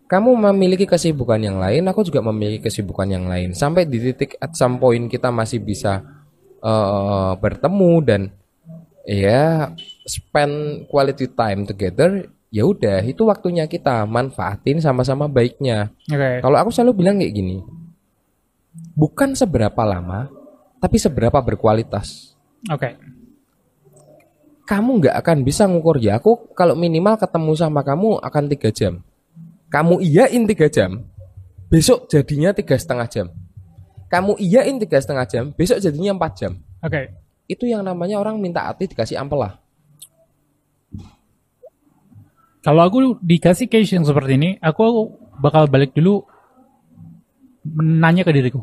Kamu 0.07 0.39
memiliki 0.39 0.87
kesibukan 0.87 1.35
yang 1.35 1.59
lain, 1.59 1.83
aku 1.87 2.07
juga 2.07 2.23
memiliki 2.23 2.71
kesibukan 2.71 3.07
yang 3.07 3.27
lain. 3.27 3.51
Sampai 3.51 3.83
di 3.83 3.99
titik 3.99 4.39
at 4.39 4.55
some 4.55 4.79
point 4.79 5.11
kita 5.11 5.27
masih 5.29 5.59
bisa 5.59 5.99
eh, 6.63 7.31
bertemu 7.35 7.93
dan 8.07 8.21
ya 9.03 9.75
spend 10.07 10.87
quality 10.87 11.27
time 11.27 11.67
together. 11.67 12.31
Ya 12.47 12.63
udah, 12.63 13.03
itu 13.03 13.27
waktunya 13.27 13.67
kita 13.67 14.07
manfaatin 14.07 14.79
sama-sama 14.79 15.27
baiknya. 15.27 15.91
Oke. 16.07 16.39
Kalau 16.39 16.55
aku 16.55 16.71
selalu 16.71 17.03
bilang 17.03 17.19
kayak 17.19 17.35
gini, 17.35 17.59
bukan 18.95 19.35
seberapa 19.35 19.83
lama, 19.83 20.31
tapi 20.77 20.97
seberapa 21.01 21.37
berkualitas 21.41 22.37
Oke. 22.69 22.97
kamu 24.69 24.89
nggak 25.03 25.15
akan 25.21 25.37
bisa 25.41 25.65
ngukur 25.65 25.97
ya 25.97 26.21
aku 26.21 26.53
kalau 26.53 26.77
minimal 26.77 27.17
ketemu 27.17 27.51
sama 27.57 27.81
kamu 27.81 28.21
akan 28.21 28.43
tiga 28.49 28.69
jam 28.69 29.01
kamu 29.67 30.03
iyain 30.03 30.43
tiga 30.47 30.67
jam 30.71 31.03
besok 31.67 32.07
jadinya 32.07 32.55
tiga 32.55 32.75
setengah 32.79 33.07
jam 33.07 33.27
kamu 34.07 34.39
iyain 34.39 34.75
tiga 34.79 34.97
setengah 34.99 35.25
jam 35.27 35.43
besok 35.55 35.83
jadinya 35.83 36.15
empat 36.15 36.31
jam 36.39 36.51
Oke. 36.79 37.11
itu 37.51 37.67
yang 37.67 37.83
namanya 37.83 38.19
orang 38.19 38.39
minta 38.39 38.63
hati 38.63 38.87
dikasih 38.87 39.19
ampel 39.19 39.43
lah 39.43 39.59
Kalau 42.67 42.83
aku 42.83 43.15
dikasih 43.23 43.71
case 43.71 43.95
yang 43.95 44.03
seperti 44.03 44.35
ini, 44.35 44.49
aku 44.59 45.15
bakal 45.39 45.71
balik 45.71 45.95
dulu 45.95 46.27
nanya 47.79 48.27
ke 48.27 48.31
diriku. 48.35 48.59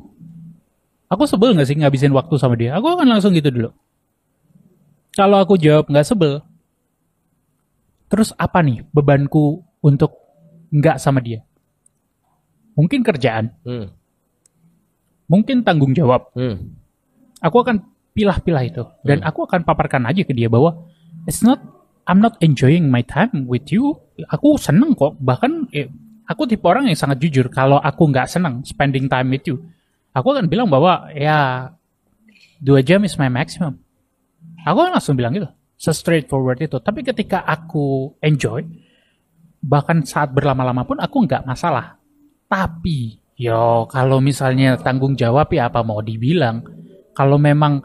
Aku 1.09 1.25
sebel 1.25 1.57
nggak 1.57 1.65
sih 1.65 1.77
ngabisin 1.81 2.13
waktu 2.13 2.37
sama 2.37 2.53
dia? 2.53 2.77
Aku 2.77 2.85
akan 2.85 3.09
langsung 3.09 3.33
gitu 3.33 3.49
dulu. 3.49 3.73
Kalau 5.17 5.41
aku 5.41 5.57
jawab 5.57 5.89
nggak 5.89 6.05
sebel, 6.05 6.45
terus 8.13 8.37
apa 8.37 8.61
nih 8.61 8.85
bebanku 8.93 9.65
untuk 9.81 10.13
nggak 10.75 10.99
sama 10.99 11.23
dia? 11.23 11.47
Mungkin 12.75 13.07
kerjaan, 13.07 13.55
hmm. 13.63 13.87
mungkin 15.31 15.63
tanggung 15.63 15.95
jawab. 15.95 16.35
Hmm. 16.35 16.75
Aku 17.39 17.63
akan 17.63 17.87
pilah-pilah 18.15 18.65
itu 18.67 18.83
dan 19.07 19.23
aku 19.23 19.47
akan 19.47 19.63
paparkan 19.63 20.11
aja 20.11 20.27
ke 20.27 20.35
dia 20.35 20.51
bahwa 20.51 20.91
it's 21.27 21.43
not 21.47 21.63
I'm 22.05 22.21
not 22.21 22.37
enjoying 22.45 22.93
my 22.93 23.01
time 23.01 23.49
with 23.49 23.73
you. 23.73 23.97
Aku 24.29 24.61
seneng 24.61 24.93
kok. 24.93 25.17
Bahkan 25.17 25.73
eh, 25.73 25.89
aku 26.29 26.45
tipe 26.45 26.65
orang 26.69 26.89
yang 26.89 26.99
sangat 26.99 27.21
jujur. 27.21 27.49
Kalau 27.49 27.81
aku 27.81 28.13
nggak 28.13 28.29
seneng 28.29 28.61
spending 28.65 29.09
time 29.09 29.33
with 29.33 29.45
you, 29.49 29.57
aku 30.13 30.37
akan 30.37 30.47
bilang 30.53 30.69
bahwa 30.69 31.09
ya 31.17 31.73
dua 32.61 32.85
jam 32.85 33.03
is 33.09 33.17
my 33.17 33.33
maximum. 33.33 33.81
Aku 34.65 34.79
akan 34.81 34.97
langsung 34.97 35.17
bilang 35.17 35.33
gitu, 35.37 35.49
se 35.77 35.93
straightforward 35.97 36.61
itu. 36.61 36.77
Tapi 36.81 37.05
ketika 37.05 37.41
aku 37.45 38.17
enjoy, 38.21 38.65
bahkan 39.65 40.05
saat 40.05 40.37
berlama-lama 40.37 40.85
pun 40.85 41.01
aku 41.01 41.25
nggak 41.25 41.49
masalah. 41.49 41.97
Tapi 42.45 43.17
yo 43.41 43.89
kalau 43.89 44.21
misalnya 44.21 44.77
tanggung 44.77 45.17
jawab 45.17 45.49
ya 45.49 45.73
apa 45.73 45.81
mau 45.81 46.05
dibilang. 46.05 46.61
Kalau 47.17 47.41
memang 47.41 47.81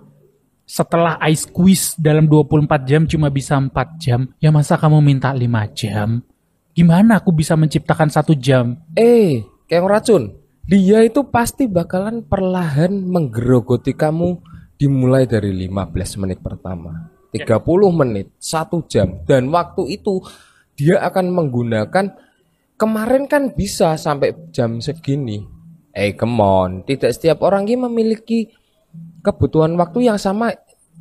setelah 0.67 1.15
I 1.23 1.33
squeeze 1.33 1.95
dalam 1.95 2.27
24 2.27 2.67
jam 2.83 3.01
cuma 3.07 3.31
bisa 3.31 3.55
4 3.55 3.71
jam, 4.01 4.27
ya 4.41 4.49
masa 4.51 4.75
kamu 4.75 4.99
minta 5.01 5.31
5 5.31 5.47
jam? 5.73 6.21
Gimana 6.73 7.21
aku 7.21 7.33
bisa 7.33 7.53
menciptakan 7.57 8.09
satu 8.11 8.33
jam? 8.37 8.77
eh 8.93 9.45
kayak 9.69 9.85
racun 9.85 10.33
dia 10.65 11.05
itu 11.05 11.21
pasti 11.29 11.69
bakalan 11.69 12.25
perlahan 12.25 12.89
menggerogoti 12.93 13.93
kamu 13.93 14.41
dimulai 14.81 15.29
dari 15.29 15.53
15 15.53 16.21
menit 16.25 16.41
pertama 16.41 17.13
30 17.29 17.53
menit 17.93 18.33
satu 18.41 18.81
jam 18.89 19.21
dan 19.29 19.49
waktu 19.53 20.01
itu 20.01 20.21
dia 20.79 21.03
akan 21.03 21.35
menggunakan 21.35 22.15
kemarin 22.79 23.27
kan 23.27 23.51
bisa 23.51 23.99
sampai 23.99 24.31
jam 24.55 24.79
segini 24.79 25.43
eh 25.91 26.15
come 26.15 26.39
on 26.39 26.71
tidak 26.87 27.11
setiap 27.11 27.43
orang 27.43 27.67
ini 27.67 27.83
memiliki 27.83 28.47
kebutuhan 29.19 29.75
waktu 29.75 30.07
yang 30.07 30.15
sama 30.15 30.55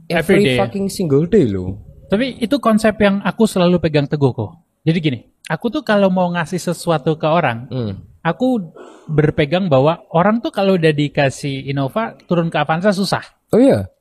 Every 0.09 0.41
every, 0.41 0.45
day. 0.51 0.59
fucking 0.59 0.89
single 0.91 1.31
day 1.31 1.47
loh 1.47 1.89
Tapi 2.09 2.41
itu 2.41 2.57
konsep 2.57 2.97
yang 3.05 3.21
aku 3.21 3.45
selalu 3.45 3.77
pegang 3.85 4.09
teguh 4.09 4.33
kok. 4.33 4.57
Jadi 4.81 4.99
gini, 4.99 5.21
aku 5.45 5.69
tuh 5.69 5.85
kalau 5.85 6.09
mau 6.09 6.25
ngasih 6.33 6.57
sesuatu 6.57 7.21
ke 7.21 7.29
orang, 7.29 7.69
hmm. 7.69 8.25
aku 8.25 8.73
berpegang 9.13 9.69
bahwa 9.69 10.01
orang 10.17 10.41
tuh 10.41 10.49
kalau 10.49 10.81
udah 10.81 10.89
dikasih 10.89 11.69
Innova 11.69 12.17
turun 12.25 12.49
ke 12.49 12.57
Avanza 12.57 12.97
susah. 12.97 13.21
oh 13.53 13.61
iya 13.61 13.93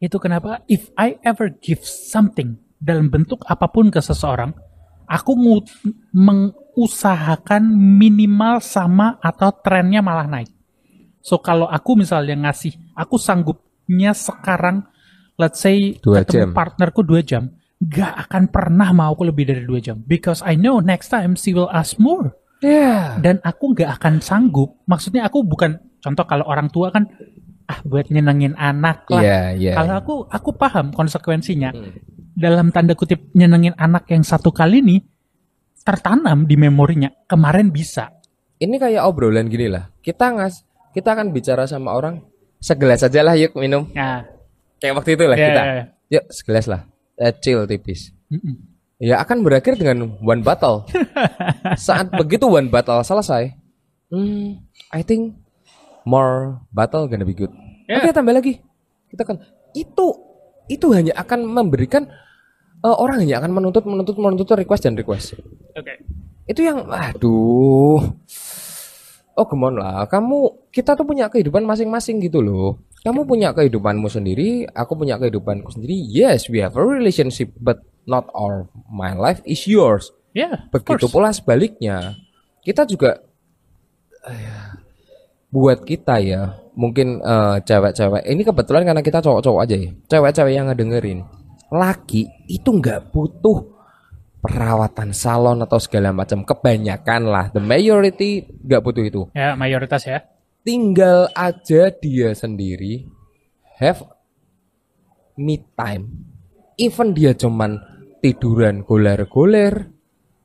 Itu 0.00 0.16
kenapa 0.16 0.64
if 0.64 0.88
I 0.96 1.20
ever 1.20 1.52
give 1.52 1.84
something 1.84 2.56
dalam 2.80 3.12
bentuk 3.12 3.44
apa 3.44 3.68
pun 3.68 3.92
ke 3.92 4.00
seseorang, 4.00 4.56
aku 5.10 5.32
ngu- 5.34 5.66
mengusahakan 6.14 7.66
minimal 7.74 8.62
sama 8.62 9.18
atau 9.18 9.50
trennya 9.50 9.98
malah 10.00 10.30
naik. 10.30 10.50
So 11.20 11.42
kalau 11.42 11.66
aku 11.66 11.98
misalnya 11.98 12.38
ngasih, 12.48 12.94
aku 12.94 13.18
sanggupnya 13.18 14.14
sekarang, 14.14 14.86
let's 15.36 15.60
say 15.60 15.98
Dua 15.98 16.22
ketemu 16.22 16.48
jam. 16.48 16.50
partnerku 16.54 17.00
dua 17.02 17.20
jam, 17.20 17.50
gak 17.82 18.30
akan 18.30 18.48
pernah 18.48 18.88
mau 18.94 19.12
aku 19.12 19.26
lebih 19.28 19.50
dari 19.50 19.66
dua 19.66 19.82
jam. 19.82 19.98
Because 20.00 20.40
I 20.46 20.54
know 20.56 20.78
next 20.80 21.10
time 21.10 21.34
she 21.34 21.52
will 21.52 21.68
ask 21.68 21.98
more 21.98 22.32
ya 22.60 23.16
dan 23.16 23.40
aku 23.42 23.72
nggak 23.76 24.00
akan 24.00 24.20
sanggup. 24.20 24.80
Maksudnya 24.84 25.24
aku 25.26 25.44
bukan 25.44 25.80
contoh 26.00 26.24
kalau 26.24 26.44
orang 26.44 26.68
tua 26.68 26.92
kan 26.92 27.08
ah 27.68 27.80
buat 27.84 28.08
nyenengin 28.08 28.52
anak 28.56 29.08
lah. 29.08 29.22
Iya, 29.24 29.40
iya. 29.56 29.72
Kalau 29.76 29.94
aku 29.96 30.14
aku 30.28 30.50
paham 30.56 30.92
konsekuensinya. 30.92 31.72
Hmm. 31.72 31.92
Dalam 32.40 32.72
tanda 32.72 32.96
kutip 32.96 33.28
nyenengin 33.36 33.76
anak 33.76 34.08
yang 34.08 34.24
satu 34.24 34.48
kali 34.48 34.80
ini 34.80 35.04
tertanam 35.84 36.48
di 36.48 36.56
memorinya. 36.56 37.12
Kemarin 37.28 37.68
bisa. 37.68 38.16
ini 38.60 38.76
kayak 38.76 39.04
obrolan 39.08 39.48
gini 39.48 39.68
lah. 39.72 39.88
Kita 40.00 40.32
ngas, 40.36 40.64
kita 40.92 41.16
akan 41.16 41.32
bicara 41.32 41.64
sama 41.64 41.96
orang 41.96 42.20
segelas 42.60 43.00
aja 43.00 43.24
lah 43.24 43.32
yuk 43.36 43.56
minum. 43.56 43.88
Nah, 43.96 44.24
Kayak 44.80 44.94
waktu 45.00 45.10
itu 45.16 45.24
lah 45.28 45.36
ya, 45.36 45.46
kita. 45.48 45.60
ya, 45.60 45.72
ya. 45.72 45.84
Yuk 46.16 46.24
segelas 46.28 46.66
lah. 46.68 46.80
Eh, 47.16 47.32
chill 47.40 47.64
tipis. 47.64 48.12
Mm-mm. 48.32 48.56
Ya 49.00 49.16
akan 49.20 49.40
berakhir 49.40 49.80
dengan 49.80 50.16
one 50.20 50.44
battle. 50.44 50.84
Saat 51.88 52.12
begitu 52.12 52.48
one 52.48 52.68
battle 52.68 53.00
selesai, 53.00 53.52
hmm, 54.12 54.60
I 54.92 55.00
think 55.00 55.40
more 56.04 56.60
battle 56.68 57.08
gonna 57.08 57.24
be 57.24 57.32
good. 57.32 57.52
Ya. 57.88 58.00
Oke 58.04 58.12
tambah 58.12 58.32
lagi. 58.32 58.60
Kita 59.08 59.24
kan 59.24 59.40
itu 59.72 60.06
itu 60.68 60.86
hanya 60.92 61.16
akan 61.16 61.48
memberikan 61.48 62.12
eh, 62.84 62.96
orang 62.96 63.22
hanya 63.22 63.40
akan 63.44 63.50
menuntut 63.52 63.84
menuntut 63.84 64.16
menuntut 64.16 64.48
request 64.56 64.88
dan 64.88 64.96
request. 64.96 65.36
Oke. 65.76 65.94
Itu 66.48 66.66
yang 66.66 66.88
aduh. 66.88 68.02
Oh, 69.38 69.46
gemon 69.46 69.78
lah. 69.78 70.04
Kamu 70.10 70.68
kita 70.68 70.98
tuh 70.98 71.06
punya 71.06 71.30
kehidupan 71.32 71.64
masing-masing 71.64 72.20
gitu 72.20 72.44
loh. 72.44 72.82
Kamu 73.00 73.24
punya 73.24 73.56
kehidupanmu 73.56 74.12
sendiri, 74.12 74.68
aku 74.68 74.92
punya 74.92 75.16
kehidupanku 75.16 75.72
sendiri. 75.72 75.96
Yes, 75.96 76.52
we 76.52 76.60
have 76.60 76.76
a 76.76 76.84
relationship, 76.84 77.56
but 77.56 77.80
not 78.04 78.28
all 78.36 78.68
my 78.92 79.16
life 79.16 79.40
is 79.48 79.64
yours. 79.64 80.12
Yeah, 80.36 80.68
of 80.68 80.84
Begitu 80.84 81.08
pula 81.08 81.32
sebaliknya. 81.32 82.20
Kita 82.60 82.84
juga 82.84 83.24
buat 85.48 85.82
kita 85.82 86.20
ya, 86.20 86.60
mungkin 86.76 87.24
eh, 87.24 87.56
cewek-cewek. 87.64 88.28
Ini 88.28 88.42
kebetulan 88.44 88.84
karena 88.84 89.00
kita 89.00 89.24
cowok-cowok 89.24 89.60
aja 89.64 89.76
ya. 89.80 89.90
Cewek-cewek 90.04 90.52
yang 90.52 90.68
ngedengerin. 90.68 91.39
Laki 91.70 92.26
itu 92.50 92.68
nggak 92.68 93.14
butuh 93.14 93.62
perawatan 94.42 95.14
salon 95.14 95.62
atau 95.62 95.78
segala 95.78 96.10
macam. 96.10 96.42
Kebanyakan 96.42 97.22
lah, 97.30 97.46
the 97.54 97.62
majority 97.62 98.42
nggak 98.66 98.82
butuh 98.82 99.04
itu. 99.06 99.22
Ya, 99.32 99.54
mayoritas 99.54 100.02
ya. 100.02 100.26
Tinggal 100.60 101.32
aja 101.32 101.88
dia 101.88 102.34
sendiri 102.36 103.08
have 103.80 104.04
me 105.40 105.62
time. 105.72 106.28
Even 106.76 107.16
dia 107.16 107.32
cuman 107.32 107.80
tiduran 108.20 108.84
goler-goler, 108.84 109.88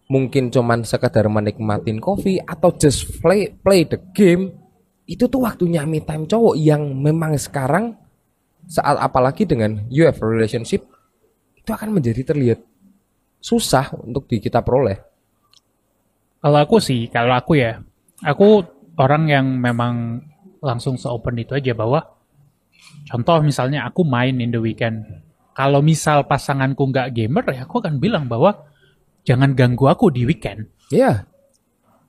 mungkin 0.08 0.52
cuman 0.52 0.88
sekedar 0.88 1.28
menikmatin 1.28 2.00
kopi 2.00 2.40
atau 2.40 2.72
just 2.76 3.20
play 3.20 3.52
play 3.52 3.84
the 3.84 4.00
game, 4.16 4.56
itu 5.04 5.28
tuh 5.28 5.44
waktunya 5.44 5.84
me 5.84 6.00
time 6.00 6.24
cowok 6.24 6.56
yang 6.56 6.96
memang 6.96 7.36
sekarang 7.36 8.00
saat 8.66 8.98
apalagi 8.98 9.46
dengan 9.46 9.84
you 9.92 10.08
have 10.08 10.18
a 10.24 10.28
relationship 10.28 10.88
itu 11.66 11.74
akan 11.74 11.98
menjadi 11.98 12.22
terlihat 12.22 12.62
susah 13.42 13.90
untuk 13.98 14.30
di 14.30 14.38
kita 14.38 14.62
peroleh. 14.62 15.02
Kalau 16.38 16.62
aku 16.62 16.78
sih, 16.78 17.10
kalau 17.10 17.34
aku 17.34 17.58
ya, 17.58 17.82
aku 18.22 18.62
orang 19.02 19.26
yang 19.26 19.46
memang 19.58 20.22
langsung 20.62 20.94
se-open 20.94 21.42
itu 21.42 21.58
aja 21.58 21.74
bahwa 21.74 22.06
contoh 23.10 23.42
misalnya 23.42 23.90
aku 23.90 24.06
main 24.06 24.38
in 24.38 24.54
the 24.54 24.62
weekend. 24.62 25.02
Kalau 25.58 25.82
misal 25.82 26.30
pasanganku 26.30 26.86
nggak 26.94 27.18
gamer 27.18 27.46
ya 27.50 27.66
aku 27.66 27.82
akan 27.82 27.98
bilang 27.98 28.30
bahwa 28.30 28.62
jangan 29.26 29.58
ganggu 29.58 29.90
aku 29.90 30.14
di 30.14 30.22
weekend. 30.30 30.70
Ya, 30.94 31.26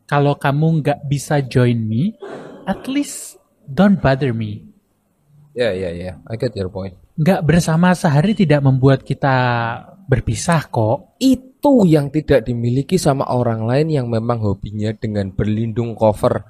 Kalau 0.07 0.37
kamu 0.39 0.85
nggak 0.85 1.01
bisa 1.09 1.41
join 1.43 1.83
me, 1.83 2.15
at 2.69 2.85
least 2.87 3.41
don't 3.67 3.99
bother 3.99 4.31
me. 4.37 4.69
ya, 5.57 5.73
ya, 5.73 5.91
ya. 5.91 6.13
I 6.29 6.37
get 6.37 6.53
your 6.55 6.69
point. 6.69 6.95
Nggak 7.17 7.41
bersama 7.49 7.97
sehari 7.97 8.37
tidak 8.37 8.61
membuat 8.61 9.01
kita 9.03 9.37
berpisah 10.07 10.69
kok. 10.69 11.19
itu 11.19 11.83
yang 11.89 12.15
tidak 12.15 12.47
dimiliki 12.47 12.95
sama 12.95 13.27
orang 13.27 13.67
lain 13.67 13.91
yang 13.91 14.07
memang 14.07 14.39
hobinya 14.39 14.95
dengan 14.95 15.35
berlindung 15.35 15.99
cover 15.99 16.47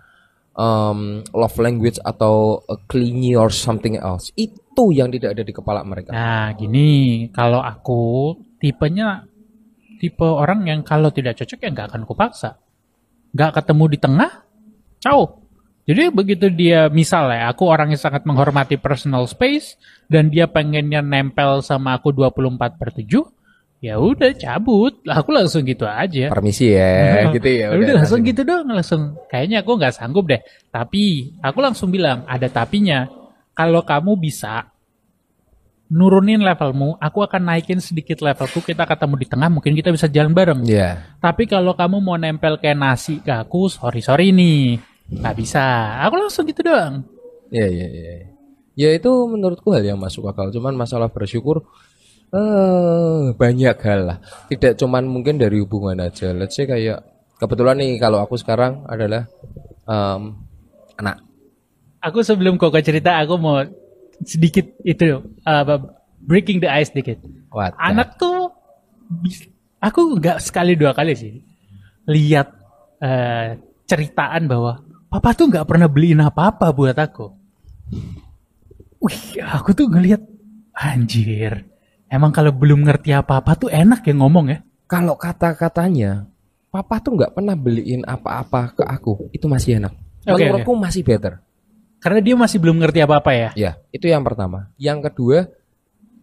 um, 0.56 1.25
love 1.32 1.56
language 1.56 1.96
atau 2.02 2.61
uh, 2.66 2.80
clingy 2.85 3.32
or 3.32 3.49
something 3.49 3.96
else 3.96 4.28
itu 4.37 4.85
yang 4.92 5.08
tidak 5.08 5.32
ada 5.32 5.42
di 5.46 5.52
kepala 5.56 5.80
mereka 5.88 6.12
Nah, 6.12 6.52
gini, 6.52 7.28
kalau 7.32 7.64
aku 7.64 8.35
tipenya 8.61 9.25
tipe 9.96 10.26
orang 10.26 10.68
yang 10.68 10.80
kalau 10.85 11.08
tidak 11.12 11.40
cocok 11.40 11.58
ya 11.61 11.68
nggak 11.73 11.88
akan 11.92 12.02
kupaksa. 12.04 12.61
Nggak 13.32 13.62
ketemu 13.62 13.85
di 13.88 13.99
tengah, 14.00 14.32
ciao. 15.00 15.46
Jadi 15.87 16.11
begitu 16.11 16.50
dia 16.50 16.90
misal 16.90 17.31
ya, 17.31 17.47
aku 17.47 17.71
orang 17.71 17.95
yang 17.95 18.02
sangat 18.02 18.26
menghormati 18.26 18.75
personal 18.75 19.23
space 19.31 19.78
dan 20.11 20.26
dia 20.35 20.50
pengennya 20.50 20.99
nempel 20.99 21.62
sama 21.62 21.95
aku 21.95 22.11
24 22.11 22.75
per 22.75 22.90
7, 22.90 23.23
ya 23.78 23.95
udah 23.95 24.35
cabut. 24.35 24.99
Lah, 25.07 25.23
Aku 25.23 25.31
langsung 25.31 25.62
gitu 25.62 25.87
aja. 25.87 26.27
permisi 26.27 26.75
ya 26.75 27.31
gitu 27.38 27.46
ya 27.46 27.70
udah, 27.70 28.03
langsung 28.03 28.27
gitu 28.27 28.42
dong, 28.42 28.66
langsung. 28.66 29.14
Kayaknya 29.31 29.62
aku 29.62 29.70
nggak 29.79 29.94
sanggup 29.94 30.27
deh. 30.27 30.42
Tapi 30.75 31.31
aku 31.38 31.59
langsung 31.62 31.94
bilang 31.94 32.27
ada 32.27 32.51
tapinya. 32.51 33.07
Kalau 33.55 33.87
kamu 33.87 34.18
bisa 34.18 34.68
nurunin 35.87 36.42
levelmu, 36.42 36.99
aku 36.99 37.22
akan 37.22 37.46
naikin 37.46 37.79
sedikit 37.79 38.18
levelku. 38.27 38.59
Kita 38.59 38.83
ketemu 38.90 39.14
di 39.22 39.27
tengah, 39.31 39.49
mungkin 39.55 39.70
kita 39.70 39.94
bisa 39.94 40.11
jalan 40.11 40.35
bareng. 40.35 40.66
ya 40.66 41.14
Tapi 41.22 41.46
kalau 41.46 41.79
kamu 41.79 42.03
mau 42.03 42.18
nempel 42.18 42.59
kayak 42.59 42.75
nasi 42.75 43.22
ke 43.22 43.31
aku, 43.31 43.70
sorry 43.70 44.03
sorry 44.03 44.35
nih, 44.35 44.83
nggak 45.11 45.37
bisa. 45.38 45.62
Aku 46.07 46.14
langsung 46.19 46.45
gitu 46.47 46.62
doang. 46.66 47.05
ya 47.47 47.62
ya 47.62 47.87
ya 47.87 48.11
ya 48.75 48.88
itu 48.90 49.07
menurutku 49.31 49.71
hal 49.71 49.87
yang 49.87 50.03
masuk 50.03 50.27
akal 50.27 50.51
cuman 50.51 50.75
masalah 50.75 51.07
bersyukur 51.07 51.62
eh 52.35 53.31
banyak 53.38 53.79
hal 53.87 54.01
lah 54.03 54.19
tidak 54.51 54.75
cuman 54.75 55.07
mungkin 55.07 55.38
dari 55.38 55.62
hubungan 55.62 56.03
aja 56.03 56.35
let's 56.35 56.59
say 56.59 56.66
kayak 56.66 57.07
kebetulan 57.38 57.79
nih 57.79 58.03
kalau 58.03 58.19
aku 58.19 58.35
sekarang 58.35 58.83
adalah 58.90 59.31
um, 59.87 60.42
anak 60.99 61.23
Aku 62.03 62.23
sebelum 62.23 62.55
Koko 62.55 62.79
cerita, 62.79 63.19
aku 63.19 63.35
mau 63.35 63.66
sedikit 64.23 64.62
itu 64.87 65.19
apa, 65.42 65.90
breaking 66.23 66.62
the 66.62 66.71
ice 66.71 66.95
sedikit. 66.95 67.19
What 67.51 67.75
anak 67.83 68.14
tuh 68.14 68.55
bis- 69.11 69.51
aku 69.83 70.14
nggak 70.14 70.38
sekali 70.38 70.79
dua 70.79 70.95
kali 70.95 71.19
sih 71.19 71.42
lihat 72.07 72.47
eh, 73.03 73.59
ceritaan 73.90 74.47
bahwa 74.47 74.86
papa 75.09 75.33
tuh 75.33 75.47
nggak 75.49 75.66
pernah 75.66 75.88
beliin 75.88 76.21
apa-apa 76.21 76.71
buat 76.71 76.97
aku. 76.97 77.33
Wih, 79.01 79.42
aku 79.45 79.71
tuh 79.77 79.87
ngelihat 79.87 80.23
anjir. 80.73 81.69
Emang 82.07 82.31
kalau 82.31 82.55
belum 82.55 82.87
ngerti 82.87 83.11
apa-apa 83.11 83.59
tuh 83.59 83.71
enak 83.71 84.07
ya 84.07 84.14
ngomong 84.14 84.47
ya. 84.47 84.59
kalau 84.87 85.19
kata-katanya 85.19 86.31
papa 86.71 87.03
tuh 87.03 87.19
nggak 87.19 87.35
pernah 87.35 87.59
beliin 87.59 88.07
apa-apa 88.07 88.71
ke 88.79 88.83
aku 88.87 89.27
itu 89.35 89.51
masih 89.51 89.83
enak 89.83 89.90
Oke, 90.23 90.47
menurutku 90.47 90.79
masih 90.79 91.03
better 91.03 91.42
Karena 91.99 92.23
dia 92.23 92.38
masih 92.38 92.62
belum 92.62 92.79
ngerti 92.79 93.03
apa-apa 93.03 93.35
ya. 93.35 93.51
ya 93.59 93.73
itu 93.90 94.07
yang 94.07 94.23
pertama 94.23 94.71
yang 94.79 95.03
kedua 95.03 95.51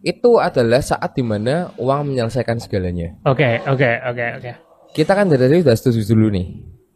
itu 0.00 0.40
adalah 0.40 0.80
saat 0.80 1.12
di 1.12 1.20
mana 1.20 1.68
uang 1.76 2.08
menyelesaikan 2.08 2.56
segalanya 2.56 3.12
Oke, 3.28 3.60
oke, 3.68 3.90
oke, 4.08 4.26
oke. 4.40 4.52
kita 4.96 5.12
kan 5.12 5.28
dari 5.28 5.44
tadi 5.44 5.60
udah 5.60 5.76
setuju 5.76 6.00
dulu 6.16 6.32
nih 6.32 6.46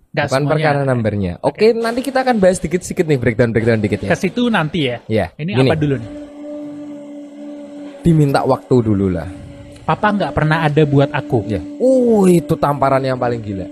Nggak 0.08 0.26
bukan 0.32 0.44
perkara 0.48 0.80
numbernya? 0.88 1.32
Oke 1.44 1.76
nanti 1.76 2.00
kita 2.00 2.24
akan 2.24 2.40
bahas 2.40 2.58
dikit-dikit 2.58 3.04
nih 3.04 3.18
breakdown 3.20 3.52
breakdown 3.52 3.80
dikit 3.84 4.08
ya. 4.08 4.10
Ke 4.12 4.16
situ 4.16 4.48
nanti 4.48 4.88
ya. 4.88 4.96
ya 5.04 5.26
Ini 5.36 5.52
gini, 5.52 5.68
apa 5.68 5.76
dulu 5.76 5.94
nih? 6.00 6.10
diminta 7.98 8.40
waktu 8.46 8.74
dulu 8.80 9.12
lah. 9.12 9.28
Papa 9.84 10.12
nggak 10.12 10.32
pernah 10.32 10.64
ada 10.64 10.82
buat 10.88 11.12
aku. 11.12 11.44
ya 11.48 11.60
uh 11.60 12.24
itu 12.24 12.54
tamparan 12.56 13.04
yang 13.04 13.20
paling 13.20 13.40
gila. 13.44 13.68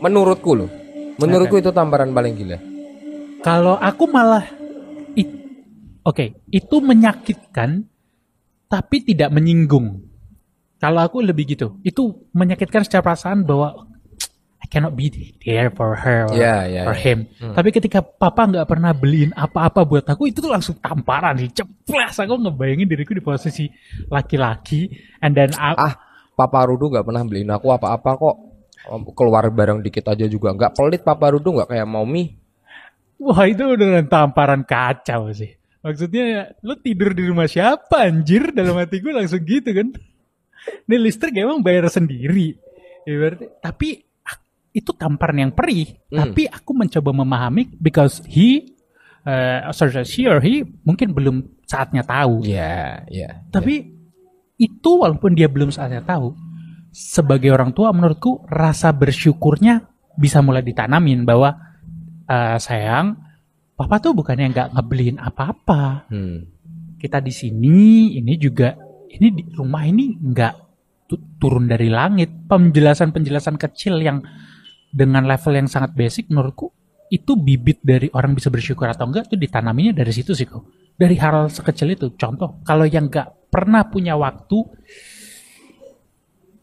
Menurutku 0.00 0.52
loh. 0.56 0.70
Menurutku 1.20 1.60
itu 1.60 1.68
tamparan 1.70 2.08
paling 2.10 2.32
gila. 2.32 2.56
Kalau 3.44 3.76
aku 3.76 4.08
malah 4.08 4.48
it- 5.12 5.44
oke, 6.08 6.40
itu 6.48 6.76
menyakitkan 6.80 7.84
tapi 8.64 9.04
tidak 9.04 9.28
menyinggung. 9.28 10.08
Kalau 10.80 11.04
aku 11.04 11.20
lebih 11.20 11.52
gitu. 11.52 11.76
Itu 11.84 12.26
menyakitkan 12.32 12.82
secara 12.82 13.12
perasaan 13.12 13.44
bahwa 13.44 13.91
cannot 14.72 14.96
be 14.96 15.12
there 15.44 15.68
for 15.68 15.92
her 15.92 16.32
or, 16.32 16.34
Ya, 16.34 16.64
ya, 16.64 16.88
or 16.88 16.96
him. 16.96 17.28
Tapi 17.36 17.68
ketika 17.68 18.00
papa 18.00 18.48
nggak 18.48 18.64
pernah 18.64 18.96
beliin 18.96 19.36
apa-apa 19.36 19.84
buat 19.84 20.08
aku, 20.08 20.32
itu 20.32 20.40
tuh 20.40 20.48
langsung 20.48 20.80
tamparan 20.80 21.36
sih. 21.36 21.52
Ceplas 21.52 22.16
aku 22.16 22.40
ngebayangin 22.40 22.88
diriku 22.88 23.12
di 23.12 23.20
posisi 23.20 23.68
laki-laki 24.08 24.88
and 25.20 25.36
then 25.36 25.52
I- 25.60 25.76
ah 25.76 25.94
Papa 26.32 26.64
Rudu 26.64 26.88
nggak 26.88 27.04
pernah 27.04 27.20
beliin 27.28 27.52
aku 27.52 27.68
apa-apa 27.68 28.10
kok 28.16 28.36
keluar 29.12 29.44
bareng 29.52 29.84
dikit 29.84 30.08
aja 30.08 30.24
juga 30.24 30.56
nggak 30.56 30.72
pelit 30.72 31.04
Papa 31.04 31.36
Rudu 31.36 31.60
nggak 31.60 31.68
kayak 31.68 31.84
Mommy 31.86 32.32
Wah 33.22 33.46
itu 33.46 33.62
udah 33.62 34.02
tamparan 34.10 34.66
kacau 34.66 35.30
sih. 35.30 35.54
Maksudnya 35.78 36.58
lo 36.58 36.74
tidur 36.74 37.14
di 37.14 37.22
rumah 37.22 37.46
siapa 37.46 38.02
anjir 38.02 38.50
dalam 38.50 38.74
hati 38.74 38.98
gue 38.98 39.14
langsung 39.14 39.38
gitu 39.46 39.70
kan. 39.70 39.94
Ini 40.90 40.96
listrik 40.98 41.30
emang 41.38 41.62
bayar 41.62 41.86
sendiri. 41.86 42.58
Ya, 43.06 43.14
berarti, 43.18 43.46
tapi 43.62 43.88
itu 44.72 44.90
tamparan 44.96 45.48
yang 45.48 45.52
perih. 45.52 45.92
Hmm. 46.08 46.18
Tapi 46.24 46.48
aku 46.48 46.72
mencoba 46.72 47.12
memahami 47.12 47.68
because 47.76 48.24
he, 48.24 48.72
uh, 49.28 49.68
sorry, 49.76 49.92
she 50.08 50.24
or 50.24 50.40
he 50.40 50.64
mungkin 50.82 51.12
belum 51.12 51.62
saatnya 51.68 52.04
tahu. 52.04 52.44
ya 52.44 53.04
ya 53.08 53.44
Tapi 53.52 53.92
itu 54.56 54.90
walaupun 54.96 55.36
dia 55.36 55.48
belum 55.48 55.68
saatnya 55.72 56.04
tahu, 56.04 56.32
sebagai 56.92 57.52
orang 57.52 57.72
tua 57.72 57.92
menurutku 57.92 58.44
rasa 58.48 58.92
bersyukurnya 58.92 59.88
bisa 60.12 60.44
mulai 60.44 60.60
ditanamin 60.60 61.24
bahwa 61.24 61.56
eh, 62.28 62.58
sayang, 62.60 63.16
papa 63.74 63.96
tuh 63.98 64.12
bukannya 64.12 64.52
nggak 64.52 64.68
ngebeliin 64.76 65.18
apa-apa. 65.18 66.06
hmm. 66.12 66.38
Kita 67.00 67.18
di 67.18 67.34
sini, 67.34 68.14
ini 68.14 68.38
juga, 68.38 68.78
ini 69.10 69.26
di 69.34 69.42
rumah 69.50 69.82
ini 69.82 70.14
nggak 70.14 70.54
tu- 71.10 71.34
turun 71.40 71.66
dari 71.66 71.90
langit. 71.90 72.30
Penjelasan-penjelasan 72.46 73.58
kecil 73.58 73.98
yang 73.98 74.22
dengan 74.92 75.24
level 75.24 75.56
yang 75.56 75.68
sangat 75.72 75.96
basic 75.96 76.28
menurutku 76.28 76.68
itu 77.08 77.36
bibit 77.36 77.80
dari 77.80 78.08
orang 78.12 78.36
bisa 78.36 78.48
bersyukur 78.52 78.88
atau 78.88 79.08
enggak 79.08 79.32
tuh 79.32 79.40
ditanaminya 79.40 79.96
dari 79.96 80.12
situ 80.12 80.36
sih 80.36 80.44
kok. 80.44 80.92
Dari 80.92 81.16
hal 81.16 81.48
sekecil 81.48 81.96
itu. 81.96 82.12
Contoh, 82.16 82.60
kalau 82.64 82.84
yang 82.84 83.08
nggak 83.08 83.48
pernah 83.52 83.88
punya 83.88 84.16
waktu 84.16 84.60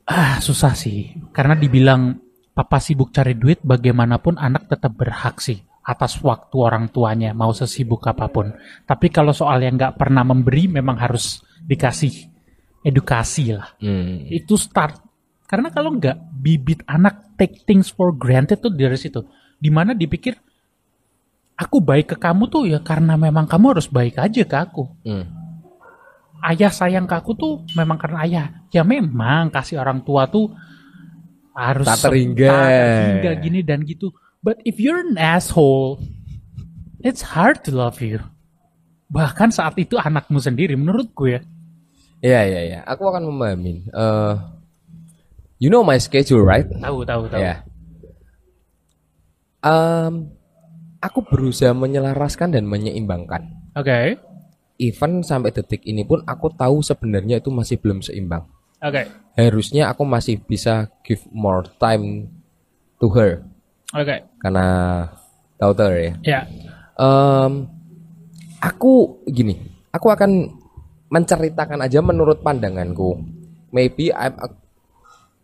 Ah, 0.10 0.42
susah 0.42 0.74
sih. 0.74 1.14
Karena 1.30 1.54
dibilang 1.54 2.18
papa 2.50 2.82
sibuk 2.82 3.14
cari 3.14 3.38
duit, 3.38 3.62
bagaimanapun 3.62 4.42
anak 4.42 4.66
tetap 4.66 4.98
berhak 4.98 5.38
sih 5.38 5.62
atas 5.86 6.22
waktu 6.22 6.54
orang 6.58 6.90
tuanya, 6.94 7.34
mau 7.34 7.54
sesibuk 7.54 8.06
apa 8.10 8.30
pun. 8.30 8.54
Tapi 8.86 9.10
kalau 9.10 9.34
soal 9.34 9.62
yang 9.62 9.78
nggak 9.78 9.98
pernah 9.98 10.26
memberi, 10.26 10.70
memang 10.70 10.98
harus 10.98 11.42
dikasih 11.62 12.30
edukasi 12.86 13.54
lah. 13.54 13.74
Hmm. 13.82 14.26
Itu 14.30 14.58
start. 14.58 15.09
Karena 15.50 15.74
kalau 15.74 15.98
nggak, 15.98 16.14
bibit 16.30 16.86
anak 16.86 17.34
take 17.34 17.66
things 17.66 17.90
for 17.90 18.14
granted 18.14 18.62
tuh 18.62 18.70
dari 18.70 18.94
situ. 18.94 19.26
Di 19.58 19.74
mana 19.74 19.98
dipikir, 19.98 20.38
aku 21.58 21.82
baik 21.82 22.14
ke 22.14 22.18
kamu 22.22 22.46
tuh 22.48 22.70
ya 22.70 22.80
karena 22.80 23.18
memang 23.18 23.50
kamu 23.50 23.74
harus 23.76 23.90
baik 23.90 24.16
aja 24.16 24.46
ke 24.46 24.56
aku 24.56 24.88
Hmm. 25.04 25.26
ayah 26.40 26.72
sayang 26.72 27.04
ke 27.04 27.18
aku 27.18 27.36
tuh 27.36 27.54
memang 27.74 27.98
karena 28.00 28.24
ayah. 28.24 28.46
Ya 28.70 28.86
memang 28.86 29.50
kasih 29.50 29.82
orang 29.82 30.06
tua 30.06 30.30
tuh 30.30 30.54
harus 31.52 31.84
Tak 31.84 32.08
terhingga. 32.08 32.48
terhingga 32.48 33.32
gini 33.44 33.60
dan 33.60 33.84
gitu. 33.84 34.14
But 34.40 34.64
if 34.64 34.80
you're 34.80 35.02
an 35.04 35.20
asshole, 35.20 36.00
it's 37.04 37.36
hard 37.36 37.66
to 37.68 37.76
love 37.76 38.00
you. 38.00 38.24
Bahkan 39.12 39.52
saat 39.52 39.76
itu 39.76 40.00
anakmu 40.00 40.40
sendiri 40.40 40.78
menurut 40.80 41.12
gue. 41.12 41.44
Ya 42.22 42.46
ya 42.46 42.62
ya, 42.64 42.80
aku 42.88 43.04
akan 43.04 43.28
memahami. 43.28 43.90
Eh, 43.90 44.34
you 45.60 45.68
know 45.68 45.84
my 45.84 46.00
schedule, 46.00 46.42
right? 46.42 46.66
Tahu 46.66 47.04
tahu 47.04 47.28
tahu. 47.28 47.40
Ya. 47.44 47.68
Em, 49.60 50.32
aku 51.04 51.20
berusaha 51.28 51.76
menyelaraskan 51.76 52.56
dan 52.56 52.64
menyeimbangkan. 52.66 53.76
Oke. 53.76 54.18
Even 54.80 55.20
sampai 55.22 55.52
detik 55.52 55.84
ini 55.84 56.08
pun 56.08 56.24
aku 56.24 56.48
tahu 56.56 56.80
sebenarnya 56.80 57.44
itu 57.44 57.52
masih 57.52 57.76
belum 57.76 58.00
seimbang. 58.00 58.48
Oke. 58.80 59.12
Harusnya 59.36 59.92
aku 59.92 60.08
masih 60.08 60.40
bisa 60.40 60.88
give 61.04 61.24
more 61.36 61.68
time 61.80 62.32
to 63.00 63.12
her 63.12 63.44
Oke. 63.92 64.24
karena 64.40 64.68
daughter 65.60 65.92
ya. 66.00 66.14
Ya. 66.24 66.42
Em, 66.96 67.68
aku 68.64 69.20
gini, 69.28 69.60
aku 69.92 70.08
akan 70.08 70.56
menceritakan 71.12 71.84
aja 71.84 72.00
menurut 72.00 72.40
pandanganku. 72.40 73.20
Maybe 73.76 74.16
I'm 74.16 74.40
a 74.40 74.48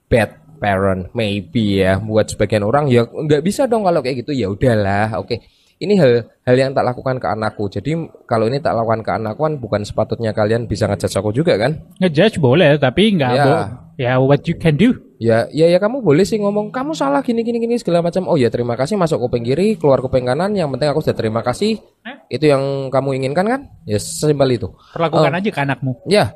bad 0.05 0.29
parent, 0.55 1.09
maybe 1.11 1.79
ya. 1.79 1.97
Buat 1.97 2.31
sebagian 2.31 2.61
orang 2.61 2.87
ya 2.87 3.03
nggak 3.03 3.41
bisa 3.41 3.65
dong 3.65 3.83
kalau 3.83 3.99
kayak 3.99 4.23
gitu 4.23 4.31
ya 4.31 4.47
udahlah. 4.47 5.17
Oke, 5.17 5.43
ini 5.77 5.95
hal 5.95 6.23
hal 6.41 6.55
yang 6.55 6.71
tak 6.71 6.85
lakukan 6.85 7.17
ke 7.17 7.27
anakku. 7.27 7.67
Jadi 7.67 7.91
kalau 8.23 8.47
ini 8.47 8.57
tak 8.57 8.73
lakukan 8.73 9.01
ke 9.01 9.11
anakku 9.11 9.41
kan 9.41 9.53
bukan 9.55 9.81
sepatutnya 9.81 10.31
kalian 10.31 10.65
bisa 10.65 10.85
ngejudge 10.85 11.15
aku 11.15 11.29
juga 11.29 11.55
kan? 11.55 11.83
Ngejudge 11.99 12.37
boleh 12.37 12.77
tapi 12.77 13.13
nggak 13.13 13.31
Ya. 13.31 13.45
bo- 13.45 13.69
Ya 13.95 14.19
what 14.19 14.43
you 14.43 14.59
can 14.59 14.75
do. 14.75 14.91
Ya, 15.15 15.47
ya, 15.47 15.71
ya 15.71 15.79
kamu 15.79 16.03
boleh 16.03 16.27
sih 16.27 16.35
ngomong 16.35 16.67
kamu 16.67 16.91
salah 16.91 17.23
gini 17.23 17.39
gini 17.41 17.57
gini 17.57 17.79
segala 17.79 18.03
macam. 18.03 18.27
Oh 18.27 18.35
ya 18.35 18.51
terima 18.51 18.75
kasih 18.75 18.99
masuk 18.99 19.23
kuping 19.23 19.39
kiri, 19.41 19.79
keluar 19.79 20.03
kuping 20.03 20.27
kanan. 20.27 20.51
Yang 20.51 20.75
penting 20.75 20.89
aku 20.91 20.99
sudah 20.99 21.15
terima 21.15 21.39
kasih. 21.39 21.79
Eh? 22.03 22.17
Itu 22.29 22.43
yang 22.45 22.91
kamu 22.91 23.15
inginkan 23.15 23.47
kan? 23.47 23.61
Ya 23.87 23.95
sesimpel 23.95 24.51
itu. 24.51 24.67
Perlakukan 24.91 25.31
Oh. 25.31 25.39
aja 25.39 25.47
ke 25.47 25.59
anakmu. 25.61 25.91
Ya, 26.05 26.35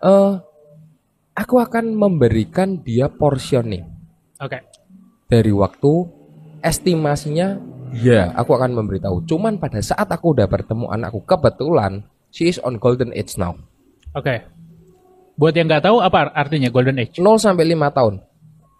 eh, 0.00 0.30
aku 1.36 1.60
akan 1.60 1.96
memberikan 1.96 2.80
dia 2.80 3.08
portioning 3.08 3.88
Oke. 4.40 4.60
dari 5.28 5.52
waktu 5.52 5.92
estimasinya. 6.62 7.58
Ya, 7.92 8.32
aku 8.32 8.56
akan 8.56 8.72
memberitahu. 8.72 9.28
Cuman 9.28 9.60
pada 9.60 9.76
saat 9.84 10.08
aku 10.08 10.32
udah 10.32 10.48
bertemu 10.48 10.88
anakku 10.88 11.20
kebetulan 11.28 12.00
she 12.32 12.48
is 12.48 12.56
on 12.64 12.80
golden 12.80 13.12
age 13.12 13.36
now. 13.36 13.52
Oke. 14.16 14.40
Buat 15.36 15.60
yang 15.60 15.68
nggak 15.68 15.84
tahu 15.84 16.00
apa 16.00 16.32
artinya 16.32 16.72
golden 16.72 16.96
age? 16.96 17.20
0 17.20 17.36
sampai 17.36 17.68
5 17.68 17.92
tahun. 17.92 18.14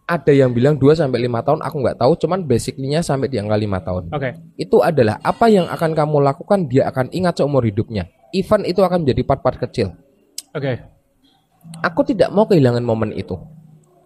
Ada 0.09 0.33
yang 0.33 0.57
bilang 0.57 0.81
2 0.81 0.97
sampai 0.97 1.29
5 1.29 1.45
tahun, 1.45 1.61
aku 1.61 1.77
nggak 1.85 1.99
tahu, 2.01 2.13
cuman 2.25 2.41
basicnya 2.45 3.01
sampai 3.05 3.29
di 3.29 3.37
angka 3.37 3.57
5 3.57 3.87
tahun. 3.87 4.05
Oke. 4.17 4.31
Itu 4.57 4.81
adalah 4.81 5.21
apa 5.21 5.47
yang 5.53 5.69
akan 5.69 5.93
kamu 5.93 6.17
lakukan, 6.25 6.69
dia 6.69 6.89
akan 6.89 7.13
ingat 7.13 7.41
seumur 7.41 7.65
hidupnya. 7.65 8.09
Even 8.33 8.65
itu 8.65 8.81
akan 8.81 9.05
menjadi 9.05 9.23
part-part 9.29 9.61
kecil. 9.61 9.93
Oke. 10.57 10.81
Aku 11.83 12.07
tidak 12.07 12.31
mau 12.31 12.47
kehilangan 12.47 12.83
momen 12.83 13.11
itu. 13.15 13.39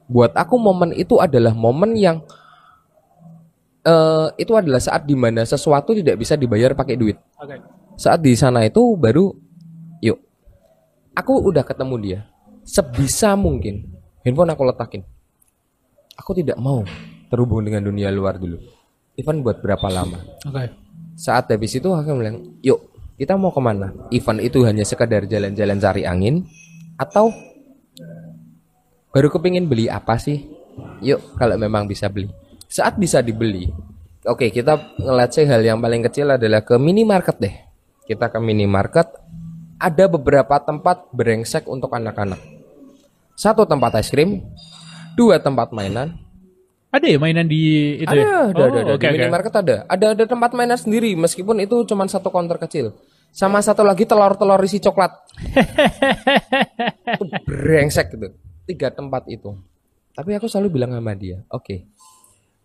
Buat 0.06 0.32
aku 0.38 0.56
momen 0.56 0.94
itu 0.94 1.18
adalah 1.18 1.52
momen 1.52 1.98
yang 1.98 2.22
eh 3.86 4.28
itu 4.38 4.52
adalah 4.54 4.82
saat 4.82 5.06
di 5.06 5.14
mana 5.14 5.46
sesuatu 5.46 5.94
tidak 5.94 6.18
bisa 6.18 6.34
dibayar 6.34 6.74
pakai 6.74 6.96
duit. 6.98 7.18
Oke. 7.38 7.58
Saat 7.96 8.20
di 8.20 8.36
sana 8.36 8.60
itu 8.66 8.82
baru, 8.98 9.32
yuk, 10.04 10.18
aku 11.16 11.32
udah 11.48 11.64
ketemu 11.64 11.94
dia. 12.02 12.20
Sebisa 12.66 13.32
mungkin 13.38 13.88
handphone 14.20 14.52
aku 14.52 14.62
letakin. 14.68 15.02
Aku 16.16 16.36
tidak 16.36 16.60
mau 16.60 16.84
terhubung 17.28 17.64
dengan 17.64 17.84
dunia 17.84 18.12
luar 18.12 18.36
dulu. 18.36 18.60
Even 19.16 19.40
buat 19.40 19.64
berapa 19.64 19.88
lama. 19.88 20.20
Oke. 20.44 20.70
Saat 21.16 21.48
habis 21.48 21.72
itu 21.72 21.88
aku 21.88 22.12
bilang, 22.12 22.60
yuk 22.60 22.92
kita 23.16 23.32
mau 23.40 23.48
ke 23.48 23.60
mana? 23.64 23.96
Event 24.12 24.44
itu 24.44 24.60
hanya 24.68 24.84
sekadar 24.84 25.24
jalan-jalan 25.24 25.80
cari 25.80 26.04
angin 26.04 26.44
atau 26.96 27.32
baru 29.12 29.28
kepingin 29.32 29.68
beli 29.68 29.88
apa 29.88 30.16
sih? 30.20 30.44
Yuk 31.00 31.36
kalau 31.40 31.56
memang 31.56 31.88
bisa 31.88 32.08
beli. 32.12 32.28
Saat 32.68 33.00
bisa 33.00 33.22
dibeli, 33.22 33.70
oke 34.26 34.50
kita 34.52 34.98
ngeliat 35.00 35.30
sih 35.32 35.46
hal 35.48 35.62
yang 35.62 35.78
paling 35.80 36.04
kecil 36.04 36.34
adalah 36.34 36.60
ke 36.66 36.76
minimarket 36.76 37.36
deh. 37.40 37.54
Kita 38.06 38.28
ke 38.28 38.38
minimarket, 38.38 39.08
ada 39.80 40.04
beberapa 40.06 40.56
tempat 40.62 41.10
brengsek 41.10 41.66
untuk 41.66 41.90
anak-anak. 41.90 42.38
Satu 43.36 43.68
tempat 43.68 43.98
es 44.00 44.08
krim, 44.08 44.46
dua 45.18 45.42
tempat 45.42 45.74
mainan, 45.74 46.16
Ada 46.94 47.12
ya 47.12 47.18
mainan 47.20 47.44
di 47.44 47.92
itu 48.00 48.08
ada, 48.08 48.16
ya? 48.16 48.24
ada, 48.24 48.62
ada, 48.72 48.78
ada. 48.80 48.92
oke, 48.96 49.04
di 49.04 49.06
oke. 49.10 49.14
minimarket 49.20 49.54
ada. 49.58 49.76
Ada 49.90 50.06
ada 50.16 50.24
tempat 50.24 50.50
mainan 50.56 50.78
sendiri 50.80 51.12
meskipun 51.18 51.60
itu 51.60 51.84
cuma 51.84 52.08
satu 52.08 52.32
counter 52.32 52.56
kecil. 52.56 52.96
Sama 53.32 53.60
satu 53.60 53.84
lagi 53.84 54.04
telur-telur 54.08 54.60
isi 54.64 54.80
coklat. 54.80 55.12
itu 57.16 57.24
brengsek 57.44 58.16
gitu. 58.16 58.32
Tiga 58.66 58.90
tempat 58.90 59.28
itu. 59.28 59.54
Tapi 60.16 60.32
aku 60.32 60.48
selalu 60.48 60.80
bilang 60.80 60.96
sama 60.96 61.12
dia, 61.12 61.44
oke. 61.52 61.76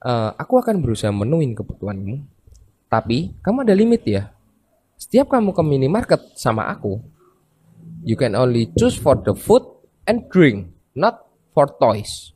eh, 0.02 0.32
aku 0.40 0.54
akan 0.58 0.80
berusaha 0.80 1.12
menuhin 1.12 1.52
kebutuhanmu. 1.52 2.24
Tapi 2.88 3.36
kamu 3.44 3.68
ada 3.68 3.76
limit 3.76 4.02
ya. 4.08 4.32
Setiap 4.96 5.28
kamu 5.28 5.52
ke 5.52 5.64
minimarket 5.64 6.22
sama 6.40 6.72
aku, 6.72 7.04
you 8.08 8.16
can 8.16 8.34
only 8.40 8.72
choose 8.80 8.96
for 8.96 9.20
the 9.20 9.36
food 9.36 9.62
and 10.08 10.26
drink, 10.32 10.72
not 10.96 11.26
for 11.52 11.68
toys 11.78 12.32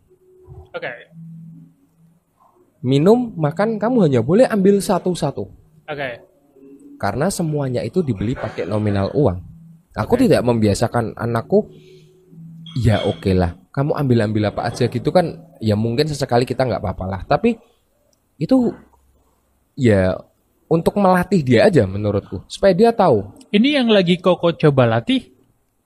Oke. 0.76 0.92
minum, 2.84 3.32
makan, 3.40 3.80
kamu 3.80 3.98
hanya 4.12 4.22
boleh 4.22 4.46
ambil 4.46 4.78
satu-satu. 4.84 5.48
Oke. 5.88 6.10
Karena 7.06 7.30
semuanya 7.30 7.86
itu 7.86 8.02
dibeli 8.02 8.34
pakai 8.34 8.66
nominal 8.66 9.14
uang. 9.14 9.38
Aku 9.94 10.18
tidak 10.18 10.42
membiasakan 10.42 11.14
anakku, 11.14 11.70
ya 12.82 13.06
oke 13.06 13.30
lah, 13.30 13.54
kamu 13.70 13.94
ambil-ambil 13.94 14.50
apa 14.50 14.74
aja 14.74 14.90
gitu 14.90 15.14
kan, 15.14 15.54
ya 15.62 15.78
mungkin 15.78 16.10
sesekali 16.10 16.50
kita 16.50 16.66
nggak 16.66 16.82
apa-apa 16.82 17.06
lah. 17.06 17.22
Tapi 17.30 17.62
itu 18.42 18.74
ya 19.78 20.18
untuk 20.66 20.98
melatih 20.98 21.46
dia 21.46 21.70
aja 21.70 21.86
menurutku, 21.86 22.42
supaya 22.50 22.74
dia 22.74 22.90
tahu. 22.90 23.38
Ini 23.54 23.86
yang 23.86 23.94
lagi 23.94 24.18
Koko 24.18 24.58
coba 24.58 24.98
latih 24.98 25.30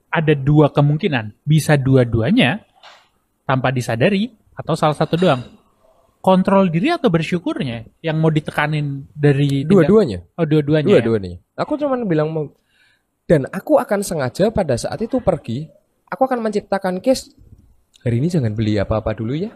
ada 0.07 0.31
dua 0.31 0.71
kemungkinan. 0.71 1.35
Bisa 1.43 1.75
dua-duanya 1.75 2.63
tanpa 3.43 3.75
disadari 3.75 4.31
atau 4.55 4.71
salah 4.79 4.95
satu 4.95 5.19
doang. 5.19 5.58
Kontrol 6.19 6.67
diri 6.67 6.91
atau 6.91 7.07
bersyukurnya 7.07 7.87
yang 8.03 8.19
mau 8.19 8.27
ditekanin 8.27 9.07
dari 9.15 9.63
Dua-duanya, 9.63 10.19
Oh, 10.35 10.43
dua-duanya. 10.43 10.91
ya? 10.91 10.99
dua-duanya. 10.99 11.39
Aku 11.55 11.79
cuma 11.79 11.95
bilang 12.03 12.27
mau 12.29 12.51
dan 13.23 13.45
aku 13.47 13.79
akan 13.79 14.01
sengaja 14.01 14.49
pada 14.49 14.75
saat 14.75 14.99
itu 14.99 15.21
pergi, 15.21 15.69
aku 16.09 16.25
akan 16.25 16.43
menciptakan 16.43 16.99
case 16.99 17.31
hari 18.01 18.19
ini 18.19 18.27
jangan 18.27 18.51
beli 18.51 18.75
apa-apa 18.75 19.15
dulu 19.15 19.37
ya. 19.37 19.53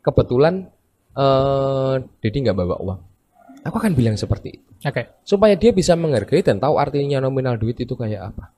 Kebetulan 0.00 0.70
eh 1.12 1.94
Dedi 2.22 2.38
nggak 2.46 2.56
bawa 2.56 2.76
uang. 2.78 3.00
Aku 3.60 3.76
akan 3.76 3.92
bilang 3.92 4.14
seperti 4.16 4.56
itu 4.56 4.64
Oke. 4.86 5.20
supaya 5.20 5.52
dia 5.52 5.74
bisa 5.74 5.92
menghargai 5.92 6.40
dan 6.40 6.56
tahu 6.56 6.80
artinya 6.80 7.20
nominal 7.20 7.58
duit 7.58 7.76
itu 7.76 7.92
kayak 7.92 8.32
apa. 8.32 8.54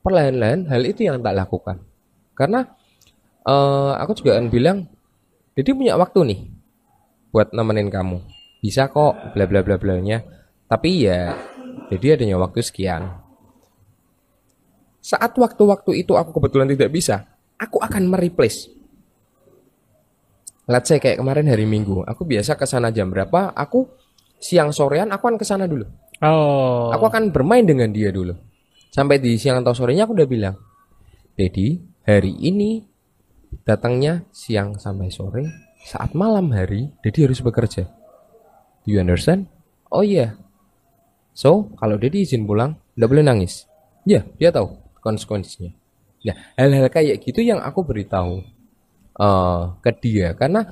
Perlahan-lahan 0.00 0.68
hal 0.70 0.82
itu 0.86 1.04
yang 1.04 1.20
tak 1.20 1.34
lakukan. 1.34 1.82
Karena 2.32 2.64
eh 3.44 3.92
aku 3.98 4.12
juga 4.16 4.38
akan 4.38 4.48
bilang, 4.48 4.88
Dedi 5.54 5.70
punya 5.70 5.94
waktu 5.94 6.20
nih 6.26 6.40
buat 7.34 7.50
nemenin 7.50 7.90
kamu. 7.90 8.18
Bisa 8.62 8.90
kok, 8.90 9.34
bla 9.34 9.44
bla 9.46 9.62
bla 9.66 9.78
blanya. 9.78 10.22
Tapi 10.70 11.06
ya, 11.06 11.34
jadi 11.90 12.18
adanya 12.18 12.38
waktu 12.38 12.62
sekian. 12.62 13.10
Saat 15.04 15.36
waktu-waktu 15.36 16.00
itu 16.00 16.16
aku 16.16 16.32
kebetulan 16.32 16.70
tidak 16.70 16.90
bisa, 16.90 17.28
aku 17.60 17.76
akan 17.82 18.08
mereplace. 18.08 18.72
Let's 20.64 20.88
say 20.88 20.96
kayak 20.96 21.20
kemarin 21.20 21.44
hari 21.44 21.68
Minggu, 21.68 22.08
aku 22.08 22.24
biasa 22.24 22.56
ke 22.56 22.64
sana 22.64 22.88
jam 22.88 23.12
berapa? 23.12 23.52
Aku 23.52 23.84
siang 24.40 24.72
sorean 24.72 25.12
aku 25.12 25.28
akan 25.28 25.36
ke 25.36 25.44
sana 25.44 25.68
dulu. 25.68 25.84
Oh. 26.24 26.88
Aku 26.88 27.04
akan 27.04 27.28
bermain 27.28 27.68
dengan 27.68 27.92
dia 27.92 28.08
dulu. 28.08 28.32
Sampai 28.88 29.20
di 29.20 29.36
siang 29.36 29.60
atau 29.60 29.76
sorenya 29.76 30.08
aku 30.08 30.16
udah 30.16 30.28
bilang, 30.30 30.56
Dedi, 31.36 31.76
hari 32.08 32.32
ini 32.40 32.93
datangnya 33.62 34.26
siang 34.34 34.74
sampai 34.80 35.14
sore 35.14 35.44
saat 35.86 36.16
malam 36.18 36.50
hari 36.50 36.90
Dedi 37.04 37.28
harus 37.28 37.38
bekerja. 37.38 37.86
Do 38.82 38.88
you 38.90 38.98
understand? 38.98 39.46
Oh 39.94 40.02
iya. 40.02 40.34
So 41.30 41.70
kalau 41.78 41.94
Dedi 41.94 42.26
izin 42.26 42.48
pulang 42.48 42.74
nggak 42.98 43.10
boleh 43.10 43.24
nangis. 43.24 43.70
Ya 44.02 44.26
dia 44.36 44.50
tahu 44.50 44.74
konsekuensinya. 44.98 45.70
Nah 46.24 46.36
hal-hal 46.58 46.90
kayak 46.90 47.22
gitu 47.22 47.44
yang 47.44 47.62
aku 47.62 47.86
beritahu 47.86 48.42
eh, 49.20 49.62
ke 49.78 49.90
dia. 50.02 50.34
Karena 50.34 50.66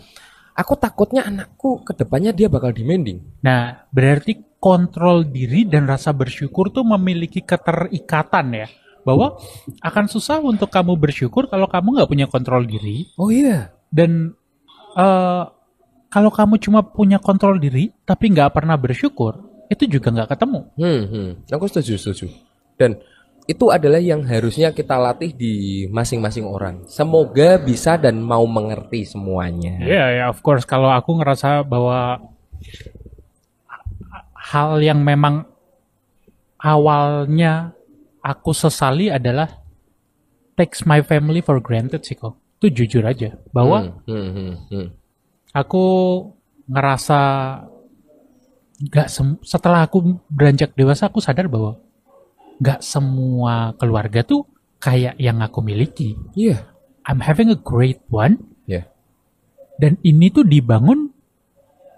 aku 0.57 0.77
takutnya 0.77 1.25
anakku 1.27 1.85
ke 1.85 1.97
depannya 1.97 2.33
dia 2.33 2.49
bakal 2.53 2.73
demanding. 2.73 3.21
Nah, 3.45 3.89
berarti 3.89 4.57
kontrol 4.63 5.27
diri 5.27 5.67
dan 5.67 5.89
rasa 5.89 6.15
bersyukur 6.15 6.71
tuh 6.71 6.87
memiliki 6.87 7.43
keterikatan 7.43 8.47
ya. 8.55 8.69
Bahwa 9.03 9.35
akan 9.83 10.05
susah 10.07 10.39
untuk 10.39 10.71
kamu 10.71 10.95
bersyukur 10.95 11.51
kalau 11.51 11.67
kamu 11.67 11.99
nggak 11.99 12.11
punya 12.11 12.27
kontrol 12.31 12.63
diri. 12.63 13.11
oh 13.19 13.29
iya 13.29 13.75
Dan 13.91 14.35
eh, 14.95 15.45
kalau 16.13 16.31
kamu 16.31 16.61
cuma 16.61 16.85
punya 16.85 17.17
kontrol 17.17 17.57
diri 17.57 17.89
tapi 18.05 18.29
nggak 18.31 18.53
pernah 18.53 18.77
bersyukur, 18.77 19.67
itu 19.73 19.89
juga 19.89 20.13
nggak 20.13 20.37
ketemu. 20.37 20.61
Hmm, 20.77 21.03
hmm. 21.09 21.29
Aku 21.49 21.65
setuju, 21.67 21.97
setuju. 21.97 22.29
Dan 22.77 23.01
itu 23.49 23.73
adalah 23.73 23.99
yang 23.99 24.23
harusnya 24.23 24.71
kita 24.71 24.95
latih 25.01 25.35
di 25.35 25.87
masing-masing 25.91 26.47
orang. 26.47 26.87
Semoga 26.87 27.59
bisa 27.59 27.99
dan 27.99 28.23
mau 28.23 28.47
mengerti 28.47 29.03
semuanya. 29.09 29.83
Iya, 29.83 30.05
ya 30.15 30.25
of 30.31 30.39
course. 30.45 30.63
Kalau 30.63 30.93
aku 30.93 31.19
ngerasa 31.19 31.67
bahwa 31.67 32.23
hal 34.37 34.79
yang 34.85 35.03
memang 35.03 35.49
awalnya 36.61 37.75
aku 38.23 38.55
sesali 38.55 39.11
adalah 39.11 39.51
takes 40.55 40.87
my 40.87 41.03
family 41.03 41.43
for 41.43 41.59
granted 41.59 42.07
sih 42.07 42.15
kok. 42.15 42.39
Itu 42.63 42.71
jujur 42.71 43.03
aja 43.03 43.35
bahwa 43.51 44.03
Hmm, 44.07 44.07
hmm, 44.07 44.31
hmm, 44.31 44.55
hmm. 44.71 44.87
aku 45.51 45.85
ngerasa 46.71 47.21
nggak 48.83 49.09
setelah 49.43 49.87
aku 49.87 50.19
beranjak 50.27 50.75
dewasa 50.75 51.07
aku 51.07 51.19
sadar 51.23 51.47
bahwa 51.47 51.79
nggak 52.63 52.83
semua 52.83 53.75
keluarga 53.79 54.23
tuh 54.23 54.47
kayak 54.79 55.19
yang 55.19 55.39
aku 55.43 55.63
miliki. 55.63 56.15
Iya, 56.35 56.67
I'm 57.07 57.23
having 57.23 57.51
a 57.51 57.59
great 57.59 58.03
one 58.11 58.39
ya. 58.67 58.87
dan 59.83 59.99
ini 60.07 60.31
tuh 60.31 60.47
dibangun 60.47 61.11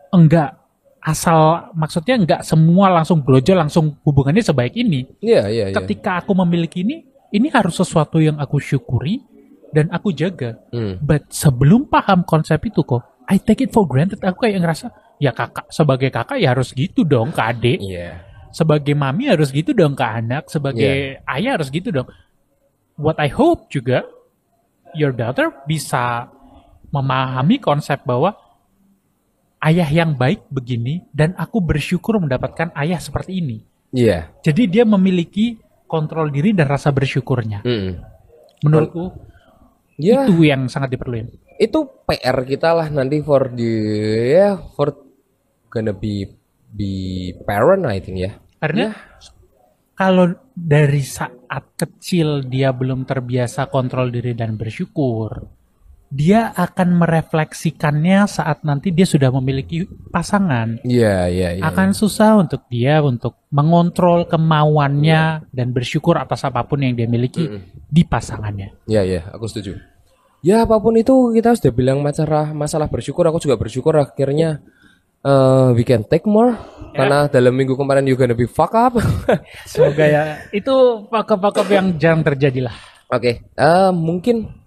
enggak 0.08 0.63
asal 1.04 1.68
maksudnya 1.76 2.16
enggak 2.16 2.40
semua 2.48 2.88
langsung 2.88 3.20
brojol 3.20 3.60
langsung 3.60 4.00
hubungannya 4.00 4.40
sebaik 4.40 4.72
ini. 4.72 5.04
Iya, 5.20 5.52
iya, 5.52 5.64
iya. 5.68 5.76
Ketika 5.76 6.24
aku 6.24 6.32
memiliki 6.32 6.80
ini, 6.80 7.04
ini 7.28 7.52
harus 7.52 7.76
sesuatu 7.76 8.16
yang 8.24 8.40
aku 8.40 8.56
syukuri 8.56 9.20
dan 9.68 9.92
aku 9.92 10.16
jaga. 10.16 10.56
Hmm. 10.72 10.96
But 11.04 11.28
sebelum 11.28 11.92
paham 11.92 12.24
konsep 12.24 12.56
itu 12.64 12.80
kok, 12.80 13.04
I 13.28 13.36
take 13.36 13.68
it 13.68 13.70
for 13.76 13.84
granted. 13.84 14.24
Aku 14.24 14.48
kayak 14.48 14.64
ngerasa 14.64 14.88
ya 15.20 15.36
kakak 15.36 15.68
sebagai 15.68 16.08
kakak 16.08 16.40
ya 16.40 16.56
harus 16.56 16.72
gitu 16.72 17.04
dong 17.04 17.36
ke 17.36 17.42
adik. 17.44 17.78
Iya. 17.84 18.24
Sebagai 18.54 18.96
mami 18.96 19.28
harus 19.28 19.52
gitu 19.52 19.76
dong 19.76 19.92
ke 19.92 20.04
anak. 20.08 20.48
Sebagai 20.48 21.20
ayah 21.20 21.60
harus 21.60 21.68
gitu 21.68 21.92
dong. 21.92 22.08
What 22.96 23.20
I 23.20 23.28
hope 23.28 23.68
juga 23.68 24.08
your 24.96 25.12
daughter 25.12 25.52
bisa 25.68 26.32
memahami 26.94 27.58
konsep 27.58 28.00
bahwa 28.06 28.38
ayah 29.64 29.88
yang 29.88 30.12
baik 30.14 30.44
begini 30.52 31.08
dan 31.10 31.32
aku 31.40 31.64
bersyukur 31.64 32.20
mendapatkan 32.20 32.70
ayah 32.76 33.00
seperti 33.00 33.40
ini. 33.40 33.64
Iya. 33.94 34.28
Jadi 34.44 34.68
dia 34.68 34.84
memiliki 34.84 35.56
kontrol 35.88 36.28
diri 36.28 36.52
dan 36.52 36.68
rasa 36.68 36.92
bersyukurnya. 36.92 37.64
Hmm. 37.64 38.02
Menurutku 38.64 39.12
Ya, 39.94 40.26
itu 40.26 40.42
yang 40.42 40.66
sangat 40.66 40.98
diperlukan. 40.98 41.38
itu 41.54 41.86
PR 42.02 42.42
kita 42.42 42.74
lah 42.74 42.90
nanti 42.90 43.22
for 43.22 43.46
the 43.54 43.72
ya 44.34 44.58
for 44.74 44.90
gonna 45.70 45.94
be 45.94 46.26
be 46.66 47.30
parent 47.46 47.86
I 47.86 48.02
think 48.02 48.18
ya. 48.18 48.34
Karena 48.58 48.90
kalau 49.94 50.34
dari 50.50 50.98
saat 50.98 51.78
kecil 51.78 52.42
dia 52.50 52.74
belum 52.74 53.06
terbiasa 53.06 53.70
kontrol 53.70 54.10
diri 54.10 54.34
dan 54.34 54.58
bersyukur, 54.58 55.46
dia 56.12 56.54
akan 56.54 57.00
merefleksikannya 57.02 58.30
saat 58.30 58.62
nanti 58.62 58.94
dia 58.94 59.02
sudah 59.02 59.34
memiliki 59.34 59.88
pasangan. 60.14 60.78
Iya, 60.86 61.26
iya, 61.26 61.48
iya. 61.58 61.62
Akan 61.66 61.90
susah 61.90 62.38
untuk 62.38 62.66
dia 62.70 63.02
untuk 63.02 63.34
mengontrol 63.50 64.28
kemauannya 64.30 65.50
dan 65.50 65.74
bersyukur 65.74 66.14
atas 66.14 66.46
apa 66.46 66.62
pun 66.62 66.86
yang 66.86 66.94
dia 66.94 67.10
miliki 67.10 67.58
di 67.90 68.02
pasangannya. 68.06 68.74
Ya 68.86 69.02
ya, 69.02 69.26
aku 69.34 69.50
setuju. 69.50 69.80
Ya 70.44 70.60
apa 70.62 70.76
pun 70.76 70.92
itu 70.94 71.32
kita 71.32 71.56
sudah 71.56 71.72
bilang 71.72 72.04
masalah 72.04 72.52
masalah 72.52 72.86
bersyukur. 72.86 73.24
Aku 73.26 73.40
juga 73.40 73.56
bersyukur 73.56 73.96
akhirnya 73.96 74.60
eh 75.24 75.68
we 75.72 75.82
can 75.88 76.04
take 76.04 76.28
more 76.28 76.52
karena 76.92 77.32
dalam 77.32 77.56
minggu 77.56 77.72
kemarin 77.80 78.04
you 78.04 78.12
gonna 78.12 78.36
be 78.36 78.44
fuck 78.44 78.76
up. 78.76 78.92
Semoga 79.64 80.04
ya 80.04 80.24
itu 80.52 81.08
pakep-pakep 81.08 81.66
yang 81.72 81.86
jarang 81.96 82.20
terjadi 82.20 82.68
lah. 82.68 82.76
Oke, 83.08 83.40
eh 83.56 83.90
mungkin 83.90 84.63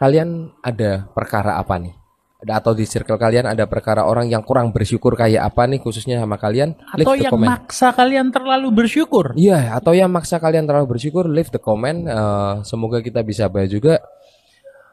kalian 0.00 0.56
ada 0.64 1.04
perkara 1.12 1.60
apa 1.60 1.76
nih? 1.76 1.92
Ada 2.40 2.56
atau 2.56 2.72
di 2.72 2.88
circle 2.88 3.20
kalian 3.20 3.44
ada 3.52 3.68
perkara 3.68 4.08
orang 4.08 4.32
yang 4.32 4.40
kurang 4.40 4.72
bersyukur 4.72 5.12
kayak 5.12 5.44
apa 5.44 5.68
nih 5.68 5.76
khususnya 5.76 6.24
sama 6.24 6.40
kalian? 6.40 6.72
Leave 6.96 7.04
Atau 7.04 7.12
the 7.12 7.24
yang 7.28 7.32
comment. 7.36 7.50
maksa 7.52 7.92
kalian 7.92 8.26
terlalu 8.32 8.68
bersyukur. 8.72 9.36
Iya, 9.36 9.76
atau 9.76 9.92
yang 9.92 10.08
maksa 10.08 10.40
kalian 10.40 10.64
terlalu 10.64 10.96
bersyukur, 10.96 11.28
leave 11.28 11.52
the 11.52 11.60
comment. 11.60 12.08
Eh, 12.08 12.54
semoga 12.64 13.04
kita 13.04 13.20
bisa 13.20 13.44
bahas 13.52 13.68
juga. 13.68 14.00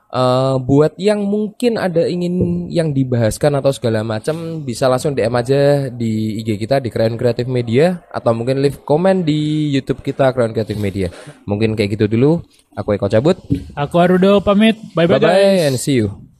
Eh, 0.08 0.56
buat 0.64 0.96
yang 0.96 1.20
mungkin 1.28 1.76
ada 1.76 2.08
ingin 2.08 2.68
yang 2.72 2.96
dibahaskan 2.96 3.60
atau 3.60 3.76
segala 3.76 4.08
macam, 4.08 4.64
bisa 4.64 4.88
langsung 4.88 5.12
DM 5.12 5.36
aja 5.36 5.92
di 5.92 6.40
IG 6.40 6.56
kita 6.64 6.80
di 6.80 6.88
Crayon 6.88 7.20
Creative 7.20 7.50
Media 7.52 8.00
atau 8.08 8.32
mungkin 8.32 8.64
leave 8.64 8.80
comment 8.88 9.20
di 9.20 9.68
YouTube 9.76 10.00
kita 10.00 10.32
Crayon 10.32 10.56
Creative 10.56 10.80
Media. 10.80 11.12
Mungkin 11.44 11.76
kayak 11.76 12.00
gitu 12.00 12.08
dulu. 12.08 12.40
Aku 12.72 12.96
Eko 12.96 13.12
cabut. 13.12 13.36
Aku 13.76 14.00
Arudo 14.00 14.40
pamit. 14.40 14.80
Bye-bye 14.96 15.20
Bye 15.20 15.20
guys. 15.20 15.36
bye 15.44 15.60
and 15.68 15.76
see 15.76 16.00
you. 16.00 16.37